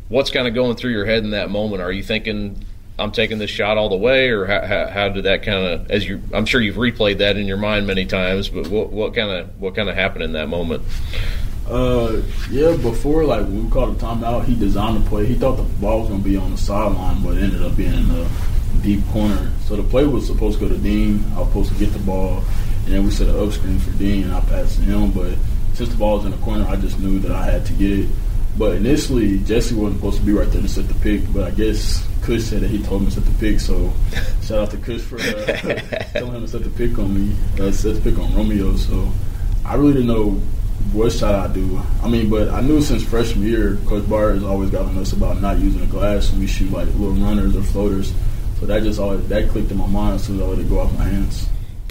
What's 0.09 0.31
kind 0.31 0.47
of 0.47 0.55
going 0.55 0.77
through 0.77 0.93
your 0.93 1.07
head 1.07 1.25
in 1.25 1.31
that 1.31 1.49
moment? 1.51 1.81
Are 1.83 1.91
you 1.93 2.03
thinking 2.03 2.65
I'm 2.99 3.11
taking 3.11 3.39
this 3.39 3.51
shot 3.51 3.79
all 3.79 3.89
the 3.89 3.97
way, 3.97 4.29
or 4.29 4.47
how, 4.47 4.67
how, 4.67 4.87
how 4.87 5.09
did 5.09 5.25
that 5.25 5.43
kind 5.43 5.67
of 5.67 5.91
as 5.91 6.07
you? 6.07 6.23
I'm 6.33 6.45
sure 6.45 6.61
you've 6.61 6.77
replayed 6.77 7.19
that 7.19 7.37
in 7.37 7.47
your 7.47 7.57
mind 7.57 7.87
many 7.87 8.05
times, 8.05 8.49
but 8.49 8.69
what 8.69 8.91
what 8.91 9.15
kind 9.15 9.31
of 9.31 9.61
what 9.61 9.75
kind 9.75 9.89
of 9.89 9.95
happened 9.95 10.25
in 10.25 10.33
that 10.33 10.49
moment? 10.49 10.83
Uh, 11.69 12.21
yeah, 12.51 12.77
before 12.77 13.25
like 13.25 13.43
when 13.43 13.65
we 13.65 13.71
called 13.71 13.99
the 13.99 14.05
timeout, 14.05 14.45
he 14.45 14.55
designed 14.55 15.03
the 15.03 15.09
play. 15.09 15.25
He 15.25 15.35
thought 15.35 15.57
the 15.57 15.63
ball 15.63 16.01
was 16.01 16.11
gonna 16.11 16.23
be 16.23 16.37
on 16.37 16.51
the 16.51 16.59
sideline, 16.59 17.23
but 17.23 17.37
it 17.37 17.43
ended 17.45 17.63
up 17.63 17.77
being 17.77 17.95
in 17.95 18.09
the 18.09 18.29
deep 18.83 19.01
corner. 19.11 19.51
So 19.65 19.77
the 19.77 19.83
play 19.85 20.05
was 20.05 20.27
supposed 20.27 20.59
to 20.59 20.69
go 20.69 20.75
to 20.75 20.81
Dean. 20.81 21.25
I 21.35 21.39
was 21.39 21.49
supposed 21.49 21.73
to 21.73 21.79
get 21.79 21.93
the 21.93 21.99
ball, 22.01 22.45
and 22.85 22.95
then 22.95 23.05
we 23.05 23.11
set 23.11 23.29
an 23.29 23.39
up 23.39 23.53
screen 23.53 23.79
for 23.79 23.91
Dean, 23.93 24.25
and 24.25 24.35
I 24.35 24.41
passed 24.41 24.77
to 24.77 24.83
him. 24.83 25.13
But 25.13 25.35
since 25.73 25.89
the 25.89 25.97
ball 25.97 26.19
was 26.19 26.27
in 26.27 26.33
the 26.33 26.37
corner, 26.39 26.67
I 26.69 26.77
just 26.77 26.99
knew 26.99 27.19
that 27.21 27.33
I 27.33 27.45
had 27.45 27.65
to 27.67 27.73
get 27.73 28.01
it. 28.01 28.09
But 28.59 28.77
initially, 28.77 29.39
Jesse 29.39 29.75
wasn't 29.75 30.01
supposed 30.01 30.19
to 30.19 30.27
be 30.27 30.33
right 30.33 30.51
there 30.51 30.61
to 30.61 30.69
set 30.69 30.89
the 30.89 30.95
pick. 30.95 31.33
But 31.33 31.45
I 31.45 31.51
guess 31.53 32.07
Kush 32.23 32.45
said 32.45 32.63
that 32.63 32.71
he 32.71 32.83
told 32.83 33.03
me 33.03 33.09
to 33.09 33.15
set 33.15 33.25
the 33.25 33.39
pick. 33.39 33.61
So 33.61 33.93
shout 34.43 34.59
out 34.59 34.71
to 34.71 34.77
Kush 34.79 35.01
for 35.03 35.17
uh, 35.17 35.21
telling 36.13 36.33
him 36.33 36.43
to 36.43 36.49
set 36.49 36.63
the 36.65 36.71
pick 36.71 36.99
on 36.99 37.13
me, 37.15 37.37
uh, 37.61 37.71
set 37.73 37.97
the 37.97 38.01
pick 38.11 38.19
on 38.19 38.35
Romeo. 38.35 38.77
So 38.77 39.11
I 39.65 39.75
really 39.75 39.95
didn't 39.95 40.09
know 40.09 40.31
what 40.93 41.13
shot 41.13 41.35
I 41.35 41.53
do. 41.53 41.81
I 42.03 42.09
mean, 42.09 42.29
but 42.29 42.49
I 42.49 42.61
knew 42.61 42.81
since 42.81 43.03
freshman 43.05 43.47
year, 43.47 43.79
Coach 43.87 44.09
Barr 44.09 44.33
has 44.33 44.43
always 44.43 44.71
gotten 44.71 44.97
us 44.99 45.13
about 45.13 45.41
not 45.41 45.59
using 45.59 45.81
the 45.81 45.87
glass 45.87 46.31
when 46.31 46.41
we 46.41 46.47
shoot 46.47 46.71
like 46.73 46.87
little 46.89 47.13
runners 47.13 47.57
or 47.57 47.63
floaters. 47.63 48.13
So 48.59 48.67
that 48.67 48.83
just 48.83 49.01
always 49.01 49.27
that 49.29 49.49
clicked 49.51 49.71
in 49.71 49.79
my 49.79 49.87
mind 49.87 50.17
as 50.17 50.25
soon 50.25 50.37
as 50.37 50.43
I 50.43 50.47
let 50.47 50.59
it 50.59 50.69
go 50.69 50.79
off 50.81 50.97
my 50.99 51.05
hands. 51.05 51.49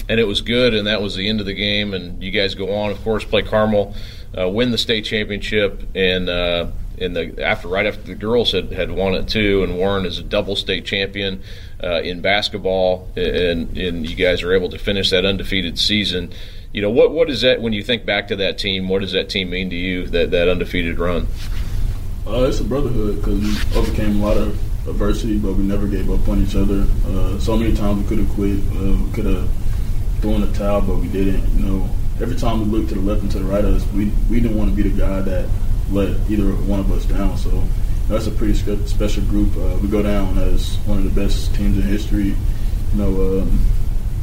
and 0.08 0.18
it 0.20 0.24
was 0.24 0.40
good, 0.40 0.74
and 0.74 0.86
that 0.86 1.00
was 1.00 1.14
the 1.16 1.28
end 1.28 1.40
of 1.40 1.46
the 1.46 1.54
game. 1.54 1.94
And 1.94 2.22
you 2.22 2.30
guys 2.30 2.54
go 2.54 2.74
on, 2.74 2.90
of 2.90 3.02
course, 3.04 3.24
play 3.24 3.42
Carmel, 3.42 3.94
uh, 4.38 4.48
win 4.48 4.70
the 4.70 4.78
state 4.78 5.04
championship, 5.04 5.82
and 5.94 6.28
uh, 6.28 6.66
in 6.98 7.14
the 7.14 7.42
after 7.42 7.68
right 7.68 7.86
after 7.86 8.02
the 8.02 8.14
girls 8.14 8.52
had, 8.52 8.72
had 8.72 8.90
won 8.90 9.14
it 9.14 9.28
too, 9.28 9.62
and 9.62 9.76
Warren 9.76 10.06
is 10.06 10.18
a 10.18 10.22
double 10.22 10.56
state 10.56 10.84
champion 10.84 11.42
uh, 11.82 12.00
in 12.02 12.20
basketball, 12.20 13.08
and 13.16 13.76
and 13.76 14.08
you 14.08 14.16
guys 14.16 14.42
are 14.42 14.52
able 14.52 14.68
to 14.70 14.78
finish 14.78 15.10
that 15.10 15.24
undefeated 15.24 15.78
season. 15.78 16.32
You 16.72 16.82
know 16.82 16.90
what 16.90 17.12
what 17.12 17.28
is 17.28 17.42
that 17.42 17.60
when 17.60 17.72
you 17.72 17.82
think 17.82 18.06
back 18.06 18.28
to 18.28 18.36
that 18.36 18.58
team? 18.58 18.88
What 18.88 19.00
does 19.00 19.12
that 19.12 19.28
team 19.28 19.50
mean 19.50 19.70
to 19.70 19.76
you? 19.76 20.06
That 20.06 20.30
that 20.30 20.48
undefeated 20.48 20.98
run. 20.98 21.26
Uh, 22.26 22.44
it's 22.44 22.60
a 22.60 22.64
brotherhood 22.64 23.16
because 23.16 23.40
we 23.40 23.78
overcame 23.78 24.22
a 24.22 24.24
lot 24.24 24.36
of 24.36 24.88
adversity, 24.88 25.38
but 25.38 25.54
we 25.54 25.64
never 25.64 25.86
gave 25.86 26.10
up 26.10 26.28
on 26.28 26.42
each 26.42 26.54
other. 26.54 26.86
Uh, 27.06 27.38
so 27.38 27.56
many 27.56 27.74
times 27.74 28.02
we 28.02 28.08
could 28.08 28.18
have 28.18 28.34
quit, 28.34 28.58
uh, 28.76 29.04
we 29.04 29.12
could 29.12 29.26
have 29.26 29.48
thrown 30.20 30.40
the 30.40 30.52
towel, 30.52 30.80
but 30.82 30.96
we 30.96 31.08
didn't. 31.08 31.46
You 31.58 31.66
know, 31.66 31.90
every 32.20 32.36
time 32.36 32.60
we 32.60 32.78
looked 32.78 32.90
to 32.90 32.94
the 32.94 33.00
left 33.00 33.22
and 33.22 33.30
to 33.32 33.40
the 33.40 33.44
right 33.44 33.64
of 33.64 33.74
us, 33.74 33.92
we 33.92 34.06
we 34.30 34.40
didn't 34.40 34.56
want 34.56 34.70
to 34.70 34.76
be 34.76 34.88
the 34.88 34.96
guy 34.96 35.20
that 35.20 35.48
let 35.92 36.08
either 36.30 36.50
one 36.52 36.80
of 36.80 36.90
us 36.90 37.04
down. 37.06 37.36
So 37.36 37.62
that's 38.08 38.26
a 38.26 38.30
pretty 38.30 38.54
spe- 38.54 38.86
special 38.86 39.22
group. 39.24 39.56
Uh, 39.56 39.78
we 39.82 39.88
go 39.88 40.02
down 40.02 40.38
as 40.38 40.76
one 40.86 40.98
of 40.98 41.04
the 41.04 41.20
best 41.20 41.54
teams 41.54 41.76
in 41.76 41.82
history. 41.82 42.34
You 42.94 42.96
know. 42.96 43.40
Um, 43.40 43.60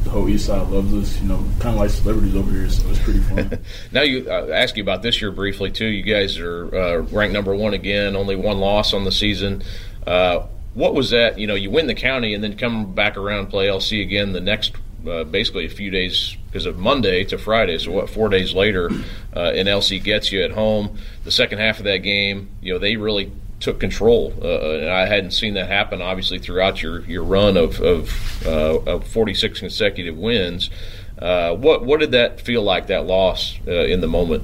the 0.03 0.09
whole 0.11 0.29
East 0.29 0.45
Side 0.45 0.67
loves 0.69 0.93
us, 0.93 1.21
you 1.21 1.27
know, 1.27 1.37
kind 1.59 1.75
of 1.75 1.81
like 1.81 1.89
celebrities 1.89 2.35
over 2.35 2.49
here, 2.49 2.69
so 2.69 2.89
it's 2.89 2.99
pretty 2.99 3.19
fun. 3.19 3.59
Now 3.91 4.01
you 4.01 4.25
uh, 4.29 4.47
ask 4.53 4.77
you 4.77 4.83
about 4.83 5.01
this 5.01 5.21
year 5.21 5.31
briefly 5.31 5.71
too. 5.71 5.85
You 5.85 6.03
guys 6.03 6.39
are 6.39 6.73
uh, 6.73 6.97
ranked 7.11 7.33
number 7.33 7.53
one 7.53 7.73
again, 7.73 8.15
only 8.15 8.35
one 8.35 8.59
loss 8.59 8.93
on 8.93 9.03
the 9.03 9.11
season. 9.11 9.61
Uh, 10.07 10.47
what 10.73 10.93
was 10.93 11.09
that? 11.09 11.37
You 11.37 11.47
know, 11.47 11.55
you 11.55 11.69
win 11.69 11.87
the 11.87 11.95
county 11.95 12.33
and 12.33 12.43
then 12.43 12.57
come 12.57 12.93
back 12.93 13.17
around 13.17 13.47
play 13.47 13.67
LC 13.67 14.01
again 14.01 14.31
the 14.31 14.41
next, 14.41 14.73
uh, 15.07 15.23
basically 15.23 15.65
a 15.65 15.69
few 15.69 15.89
days 15.91 16.35
because 16.47 16.65
of 16.65 16.77
Monday 16.77 17.23
to 17.25 17.37
Friday. 17.37 17.77
So 17.77 17.91
what? 17.91 18.09
Four 18.09 18.29
days 18.29 18.53
later, 18.53 18.89
uh, 19.35 19.51
and 19.55 19.67
LC 19.67 20.03
gets 20.03 20.31
you 20.31 20.43
at 20.43 20.51
home. 20.51 20.97
The 21.23 21.31
second 21.31 21.59
half 21.59 21.79
of 21.79 21.85
that 21.85 21.97
game, 21.97 22.49
you 22.61 22.73
know, 22.73 22.79
they 22.79 22.95
really 22.95 23.31
took 23.59 23.79
control. 23.79 24.33
Uh, 24.41 24.79
and 24.79 24.89
I 24.89 25.05
hadn't 25.05 25.31
seen 25.31 25.53
that 25.55 25.67
happen, 25.67 26.01
obviously, 26.01 26.39
throughout 26.39 26.81
your, 26.81 27.01
your 27.01 27.23
run 27.23 27.57
of 27.57 27.79
of, 27.81 28.45
uh, 28.45 28.79
of 28.79 29.07
46 29.07 29.59
consecutive 29.59 30.17
wins. 30.17 30.69
Uh, 31.17 31.53
what 31.53 31.83
what 31.83 31.99
did 31.99 32.11
that 32.11 32.39
feel 32.39 32.63
like 32.63 32.87
that 32.87 33.05
loss 33.05 33.59
uh, 33.67 33.71
in 33.71 33.99
the 33.99 34.07
moment? 34.07 34.43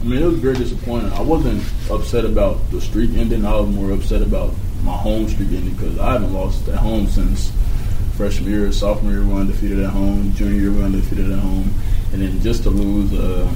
I 0.00 0.04
mean, 0.04 0.22
it 0.22 0.26
was 0.26 0.38
very 0.38 0.54
disappointing. 0.54 1.12
I 1.12 1.22
wasn't 1.22 1.64
upset 1.90 2.24
about 2.24 2.70
the 2.70 2.80
streak 2.80 3.10
ending. 3.14 3.44
I 3.44 3.58
was 3.58 3.74
more 3.74 3.90
upset 3.90 4.22
about 4.22 4.54
my 4.84 4.92
home 4.92 5.28
streak 5.28 5.50
ending 5.50 5.74
because 5.74 5.98
I 5.98 6.12
haven't 6.12 6.32
lost 6.32 6.68
at 6.68 6.76
home 6.76 7.08
since 7.08 7.50
freshman 8.16 8.50
year, 8.50 8.70
sophomore 8.72 9.12
year, 9.12 9.24
we 9.24 9.32
undefeated 9.34 9.80
at 9.80 9.90
home, 9.90 10.32
junior 10.34 10.60
year, 10.60 10.70
we 10.70 10.82
undefeated 10.82 11.30
at 11.30 11.38
home, 11.38 11.72
and 12.12 12.22
then 12.22 12.40
just 12.40 12.62
to 12.62 12.70
lose 12.70 13.12
uh, 13.12 13.50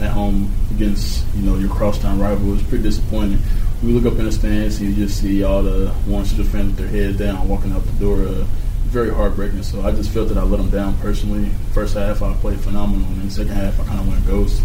at 0.00 0.10
home 0.10 0.52
against 0.72 1.24
you 1.34 1.42
know 1.42 1.56
your 1.56 1.70
crosstown 1.70 2.18
rival 2.18 2.46
was 2.50 2.62
pretty 2.64 2.82
disappointing. 2.82 3.38
We 3.82 3.92
look 3.92 4.12
up 4.12 4.18
in 4.18 4.26
the 4.26 4.32
stands 4.32 4.80
and 4.80 4.90
you 4.96 5.06
just 5.06 5.20
see 5.20 5.42
all 5.42 5.62
the 5.62 5.92
Warren 6.06 6.24
Central 6.24 6.46
fans 6.48 6.68
with 6.68 6.78
their 6.78 6.88
heads 6.88 7.18
down, 7.18 7.48
walking 7.48 7.72
out 7.72 7.84
the 7.84 7.92
door. 7.92 8.22
Uh, 8.22 8.46
very 8.92 9.10
heartbreaking. 9.10 9.62
So 9.62 9.80
I 9.80 9.90
just 9.90 10.10
felt 10.10 10.28
that 10.28 10.36
I 10.36 10.42
let 10.42 10.58
them 10.58 10.68
down 10.68 10.98
personally. 10.98 11.48
First 11.72 11.94
half, 11.94 12.20
I 12.20 12.34
played 12.34 12.60
phenomenal, 12.60 13.06
and 13.08 13.22
then 13.22 13.30
second 13.30 13.54
half, 13.54 13.80
I 13.80 13.84
kind 13.84 13.98
of 13.98 14.06
went 14.06 14.26
ghost. 14.26 14.62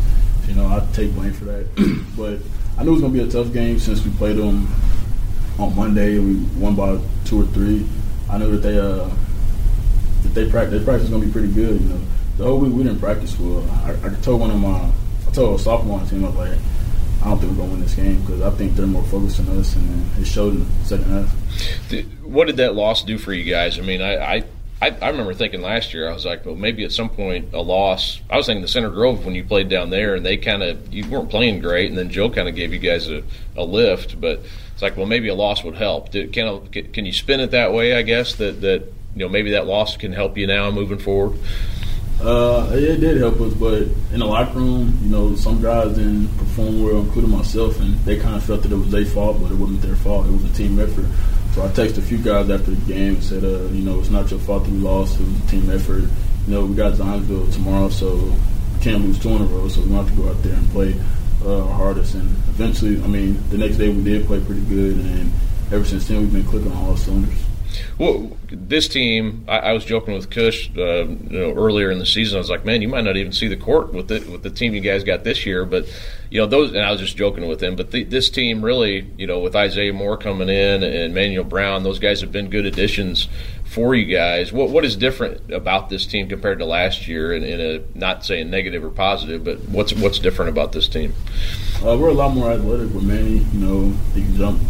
You 0.49 0.55
know, 0.55 0.67
I 0.67 0.85
take 0.91 1.13
blame 1.13 1.31
for 1.31 1.45
that. 1.45 1.65
but 2.17 2.39
I 2.77 2.83
knew 2.83 2.89
it 2.89 2.93
was 2.93 3.01
going 3.01 3.13
to 3.13 3.23
be 3.23 3.27
a 3.27 3.31
tough 3.31 3.53
game 3.53 3.79
since 3.79 4.03
we 4.03 4.11
played 4.11 4.35
them 4.35 4.67
on 5.57 5.73
Monday. 5.77 6.19
We 6.19 6.35
won 6.59 6.75
by 6.75 6.99
two 7.23 7.41
or 7.41 7.45
three. 7.47 7.87
I 8.29 8.37
knew 8.37 8.51
that 8.51 8.57
they 8.57 8.77
uh, 8.77 9.09
they 10.37 10.49
practice 10.49 10.71
their 10.71 10.83
practice 10.83 11.09
going 11.09 11.21
to 11.21 11.27
be 11.27 11.33
pretty 11.33 11.51
good. 11.51 11.81
You 11.81 11.89
know, 11.89 12.01
the 12.37 12.43
whole 12.45 12.59
week 12.59 12.73
we 12.73 12.83
didn't 12.83 12.99
practice 12.99 13.37
well. 13.39 13.67
I, 13.85 13.95
I 14.03 14.09
told 14.21 14.41
one 14.41 14.51
of 14.51 14.59
my 14.59 14.91
I 15.27 15.31
told 15.31 15.59
a 15.59 15.63
sophomore 15.63 15.99
team 16.05 16.25
I 16.25 16.29
was 16.29 16.37
like. 16.37 16.59
I 17.19 17.31
don't 17.31 17.39
think 17.39 17.57
we're 17.57 17.65
to 17.65 17.71
win 17.71 17.81
this 17.81 17.95
game 17.95 18.21
because 18.21 18.41
I 18.41 18.51
think 18.51 18.75
they're 18.75 18.85
more 18.85 19.03
focused 19.03 19.37
than 19.37 19.57
us, 19.57 19.75
and 19.75 20.05
it 20.19 20.25
showed 20.25 20.53
in 20.53 20.59
the 20.59 20.85
second 20.85 21.05
half. 21.05 22.23
What 22.23 22.45
did 22.45 22.57
that 22.57 22.75
loss 22.75 23.03
do 23.03 23.17
for 23.17 23.33
you 23.33 23.43
guys? 23.43 23.79
I 23.79 23.81
mean, 23.81 24.03
I, 24.03 24.35
I 24.35 24.43
I, 24.79 24.89
I, 25.01 25.09
remember 25.09 25.33
thinking 25.33 25.61
last 25.61 25.93
year, 25.95 26.07
I 26.07 26.13
was 26.13 26.25
like, 26.25 26.45
well, 26.45 26.55
maybe 26.55 26.83
at 26.83 26.91
some 26.91 27.09
point 27.09 27.53
a 27.53 27.61
loss. 27.61 28.21
I 28.29 28.37
was 28.37 28.45
thinking 28.45 28.61
the 28.61 28.67
Center 28.67 28.91
Grove 28.91 29.25
when 29.25 29.33
you 29.33 29.43
played 29.43 29.69
down 29.69 29.89
there, 29.89 30.13
and 30.13 30.23
they 30.23 30.37
kind 30.37 30.61
of 30.61 30.93
you 30.93 31.09
weren't 31.09 31.31
playing 31.31 31.59
great, 31.59 31.89
and 31.89 31.97
then 31.97 32.11
Joe 32.11 32.29
kind 32.29 32.47
of 32.47 32.53
gave 32.53 32.71
you 32.71 32.79
guys 32.79 33.09
a, 33.09 33.23
a 33.55 33.63
lift. 33.63 34.21
But 34.21 34.43
it's 34.73 34.83
like, 34.83 34.95
well, 34.95 35.07
maybe 35.07 35.29
a 35.29 35.35
loss 35.35 35.63
would 35.63 35.75
help. 35.75 36.11
Did, 36.11 36.31
can 36.31 36.67
can 36.67 37.05
you 37.05 37.11
spin 37.11 37.39
it 37.39 37.51
that 37.51 37.73
way? 37.73 37.95
I 37.95 38.03
guess 38.03 38.35
that 38.35 38.61
that 38.61 38.93
you 39.17 39.25
know 39.25 39.29
maybe 39.29 39.51
that 39.51 39.65
loss 39.65 39.97
can 39.97 40.13
help 40.13 40.37
you 40.37 40.45
now 40.45 40.69
moving 40.69 40.99
forward. 40.99 41.39
Uh, 42.21 42.69
it 42.73 42.97
did 42.99 43.17
help 43.17 43.39
us, 43.41 43.53
but 43.53 43.83
in 44.11 44.19
the 44.19 44.25
locker 44.25 44.57
room, 44.57 44.97
you 45.03 45.09
know, 45.09 45.35
some 45.35 45.61
guys 45.61 45.95
didn't 45.95 46.27
perform 46.37 46.83
well, 46.83 46.99
including 46.99 47.29
myself, 47.31 47.79
and 47.79 47.95
they 47.99 48.17
kind 48.17 48.35
of 48.35 48.43
felt 48.43 48.63
that 48.63 48.71
it 48.71 48.75
was 48.75 48.91
their 48.91 49.05
fault, 49.05 49.39
but 49.41 49.51
it 49.51 49.55
wasn't 49.55 49.81
their 49.81 49.95
fault. 49.95 50.25
It 50.25 50.31
was 50.31 50.43
a 50.45 50.53
team 50.53 50.79
effort. 50.79 51.05
So 51.53 51.63
I 51.63 51.67
texted 51.69 51.97
a 51.97 52.01
few 52.01 52.17
guys 52.17 52.49
after 52.49 52.71
the 52.71 52.93
game 52.93 53.15
and 53.15 53.23
said, 53.23 53.43
uh, 53.43 53.65
you 53.69 53.83
know, 53.83 53.99
it's 53.99 54.09
not 54.09 54.29
your 54.31 54.39
fault 54.39 54.63
that 54.65 54.71
we 54.71 54.77
lost. 54.77 55.19
It 55.19 55.27
was 55.27 55.43
a 55.43 55.47
team 55.47 55.69
effort. 55.69 56.03
You 56.47 56.53
know, 56.53 56.65
we 56.65 56.75
got 56.75 56.93
Zionsville 56.93 57.53
tomorrow, 57.53 57.89
so 57.89 58.15
we 58.15 58.83
can't 58.83 59.03
lose 59.03 59.19
two 59.19 59.29
in 59.29 59.41
a 59.41 59.45
row. 59.45 59.67
So 59.67 59.81
we 59.81 59.89
want 59.89 60.07
to 60.09 60.15
go 60.15 60.29
out 60.29 60.41
there 60.41 60.53
and 60.53 60.69
play 60.69 60.95
uh, 61.43 61.65
our 61.65 61.73
hardest. 61.73 62.15
And 62.15 62.29
eventually, 62.49 63.01
I 63.03 63.07
mean, 63.07 63.43
the 63.49 63.57
next 63.57 63.77
day 63.77 63.89
we 63.89 64.03
did 64.03 64.25
play 64.25 64.39
pretty 64.39 64.61
good, 64.61 64.97
and 64.97 65.31
ever 65.71 65.85
since 65.85 66.07
then 66.07 66.21
we've 66.21 66.33
been 66.33 66.45
clicking 66.45 66.71
on 66.71 66.85
all 66.85 66.97
cylinders. 66.97 67.43
Well, 67.97 68.37
this 68.49 68.87
team, 68.87 69.45
I, 69.47 69.59
I 69.59 69.73
was 69.73 69.85
joking 69.85 70.13
with 70.13 70.29
Kush 70.29 70.69
uh, 70.77 71.07
you 71.07 71.17
know, 71.29 71.53
earlier 71.53 71.91
in 71.91 71.99
the 71.99 72.05
season. 72.05 72.37
I 72.37 72.39
was 72.39 72.49
like, 72.49 72.65
"Man, 72.65 72.81
you 72.81 72.87
might 72.87 73.03
not 73.03 73.17
even 73.17 73.31
see 73.31 73.47
the 73.47 73.57
court 73.57 73.93
with 73.93 74.07
the 74.07 74.19
with 74.31 74.43
the 74.43 74.49
team 74.49 74.73
you 74.73 74.81
guys 74.81 75.03
got 75.03 75.23
this 75.23 75.45
year." 75.45 75.65
But 75.65 75.87
you 76.29 76.41
know, 76.41 76.47
those, 76.47 76.69
and 76.69 76.79
I 76.79 76.91
was 76.91 76.99
just 76.99 77.17
joking 77.17 77.47
with 77.47 77.61
him. 77.61 77.75
But 77.75 77.91
the, 77.91 78.03
this 78.03 78.29
team 78.29 78.63
really, 78.63 79.07
you 79.17 79.27
know, 79.27 79.39
with 79.39 79.55
Isaiah 79.55 79.93
Moore 79.93 80.17
coming 80.17 80.49
in 80.49 80.83
and 80.83 81.13
Manuel 81.13 81.43
Brown, 81.43 81.83
those 81.83 81.99
guys 81.99 82.21
have 82.21 82.31
been 82.31 82.49
good 82.49 82.65
additions 82.65 83.27
for 83.65 83.95
you 83.95 84.05
guys. 84.05 84.51
What 84.51 84.69
what 84.69 84.85
is 84.85 84.95
different 84.95 85.51
about 85.51 85.89
this 85.89 86.05
team 86.05 86.27
compared 86.29 86.59
to 86.59 86.65
last 86.65 87.07
year? 87.07 87.33
In, 87.33 87.43
in 87.43 87.59
a 87.59 87.97
not 87.97 88.25
saying 88.25 88.49
negative 88.49 88.83
or 88.83 88.89
positive, 88.89 89.43
but 89.43 89.59
what's 89.69 89.93
what's 89.93 90.19
different 90.19 90.49
about 90.49 90.71
this 90.71 90.87
team? 90.87 91.13
Uh, 91.83 91.97
we're 91.97 92.09
a 92.09 92.13
lot 92.13 92.33
more 92.33 92.51
athletic 92.51 92.93
with 92.93 93.03
Manny. 93.03 93.37
You 93.53 93.59
know, 93.59 93.89
he 94.13 94.21
can 94.21 94.35
jump 94.35 94.61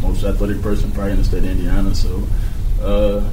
most 0.00 0.24
athletic 0.24 0.62
person 0.62 0.90
probably 0.92 1.12
in 1.12 1.18
the 1.18 1.24
state 1.24 1.38
of 1.38 1.50
Indiana. 1.50 1.94
So 1.94 2.22
uh, 2.82 3.28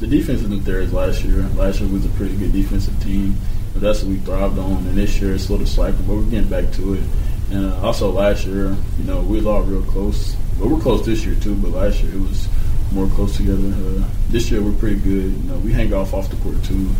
the 0.00 0.06
defense 0.06 0.42
isn't 0.42 0.64
there 0.64 0.80
as 0.80 0.92
last 0.92 1.24
year. 1.24 1.42
Last 1.54 1.80
year 1.80 1.88
was 1.90 2.04
a 2.04 2.10
pretty 2.10 2.36
good 2.36 2.52
defensive 2.52 3.00
team. 3.02 3.36
But 3.72 3.82
that's 3.82 4.02
what 4.02 4.10
we 4.10 4.18
thrived 4.18 4.58
on. 4.58 4.86
And 4.86 4.96
this 4.96 5.20
year 5.20 5.34
it's 5.34 5.48
a 5.48 5.52
little 5.52 5.66
slacker, 5.66 5.98
but 6.06 6.16
we're 6.16 6.22
getting 6.24 6.48
back 6.48 6.72
to 6.74 6.94
it. 6.94 7.02
And 7.50 7.72
uh, 7.72 7.86
also 7.86 8.10
last 8.10 8.46
year, 8.46 8.76
you 8.98 9.04
know, 9.04 9.20
we 9.20 9.36
was 9.36 9.46
all 9.46 9.62
real 9.62 9.82
close. 9.82 10.34
But 10.58 10.68
we're 10.68 10.80
close 10.80 11.04
this 11.04 11.24
year 11.24 11.34
too. 11.36 11.54
But 11.54 11.72
last 11.72 12.02
year 12.02 12.14
it 12.14 12.20
was 12.20 12.48
more 12.92 13.08
close 13.08 13.36
together. 13.36 13.68
Uh, 13.68 14.04
this 14.28 14.50
year 14.50 14.62
we're 14.62 14.78
pretty 14.78 14.96
good. 14.96 15.32
You 15.32 15.50
know, 15.50 15.58
we 15.58 15.72
hang 15.72 15.92
off 15.92 16.14
off 16.14 16.30
the 16.30 16.36
court 16.36 16.62
too. 16.64 16.90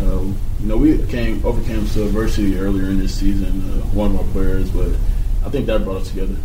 Uh, 0.00 0.22
you 0.22 0.68
know, 0.68 0.76
we 0.76 1.04
came 1.06 1.44
overcame 1.44 1.86
some 1.86 2.06
adversity 2.06 2.58
earlier 2.58 2.86
in 2.86 2.98
this 2.98 3.14
season. 3.14 3.70
Uh, 3.70 3.84
one 3.86 4.14
of 4.14 4.20
our 4.20 4.32
players, 4.32 4.70
but 4.70 4.88
I 5.44 5.50
think 5.50 5.66
that 5.66 5.84
brought 5.84 6.02
us 6.02 6.08
together. 6.08 6.36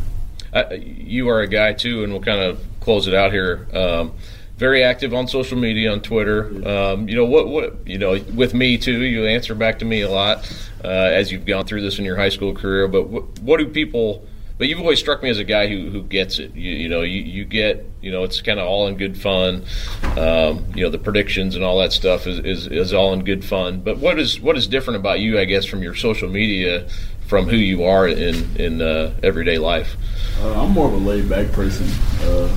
Uh, 0.54 0.74
you 0.74 1.30
are 1.30 1.42
a 1.42 1.48
guy 1.48 1.74
too, 1.74 2.04
and 2.04 2.12
we'll 2.12 2.22
kind 2.22 2.42
of 2.42 2.64
close 2.80 3.08
it 3.08 3.14
out 3.14 3.32
here. 3.32 3.68
Um, 3.74 4.14
very 4.58 4.84
active 4.84 5.14
on 5.14 5.28
social 5.28 5.58
media 5.58 5.92
on 5.92 6.02
Twitter. 6.02 6.68
Um, 6.68 7.08
you 7.08 7.16
know 7.16 7.26
what? 7.26 7.48
What 7.48 7.88
you 7.88 7.98
know 7.98 8.20
with 8.34 8.54
me 8.54 8.78
too. 8.78 9.04
You 9.04 9.26
answer 9.26 9.56
back 9.56 9.80
to 9.80 9.86
me 9.86 10.02
a 10.02 10.10
lot 10.10 10.52
uh, 10.84 10.88
as 10.88 11.32
you've 11.32 11.46
gone 11.46 11.66
through 11.66 11.82
this 11.82 12.00
in 12.00 12.06
your 12.06 12.18
high 12.18 12.30
school 12.30 12.54
career. 12.54 12.88
But 12.88 13.08
what, 13.08 13.40
what 13.40 13.58
do 13.58 13.68
people? 13.68 14.26
But 14.58 14.68
you've 14.68 14.80
always 14.80 14.98
struck 14.98 15.22
me 15.22 15.30
as 15.30 15.38
a 15.38 15.44
guy 15.44 15.68
who, 15.68 15.92
who 15.92 16.02
gets 16.02 16.40
it. 16.40 16.56
You, 16.56 16.72
you 16.72 16.90
know, 16.90 17.02
you, 17.04 17.22
you 17.22 17.46
get, 17.46 17.86
you 18.02 18.12
know, 18.12 18.24
it's 18.24 18.42
kind 18.42 18.60
of 18.60 18.68
all 18.68 18.88
in 18.88 18.98
good 18.98 19.16
fun. 19.16 19.64
Um, 20.18 20.66
you 20.74 20.84
know, 20.84 20.90
the 20.90 20.98
predictions 20.98 21.56
and 21.56 21.64
all 21.64 21.78
that 21.78 21.94
stuff 21.94 22.26
is, 22.26 22.40
is, 22.40 22.66
is 22.66 22.92
all 22.92 23.14
in 23.14 23.24
good 23.24 23.46
fun. 23.46 23.82
But 23.82 24.00
what 24.00 24.18
is 24.18 24.42
what 24.42 24.58
is 24.58 24.66
different 24.66 25.00
about 25.00 25.20
you, 25.20 25.38
I 25.38 25.46
guess, 25.46 25.66
from 25.66 25.84
your 25.84 25.94
social 25.94 26.28
media, 26.28 26.90
from 27.28 27.46
who 27.48 27.56
you 27.56 27.84
are 27.84 28.08
in 28.08 28.56
in 28.56 28.82
uh, 28.82 29.14
everyday 29.22 29.60
life? 29.60 29.96
Uh, 30.42 30.64
I'm 30.64 30.72
more 30.72 30.88
of 30.88 30.94
a 30.94 30.98
laid 30.98 31.30
back 31.30 31.52
person. 31.52 31.88
Uh, 32.22 32.50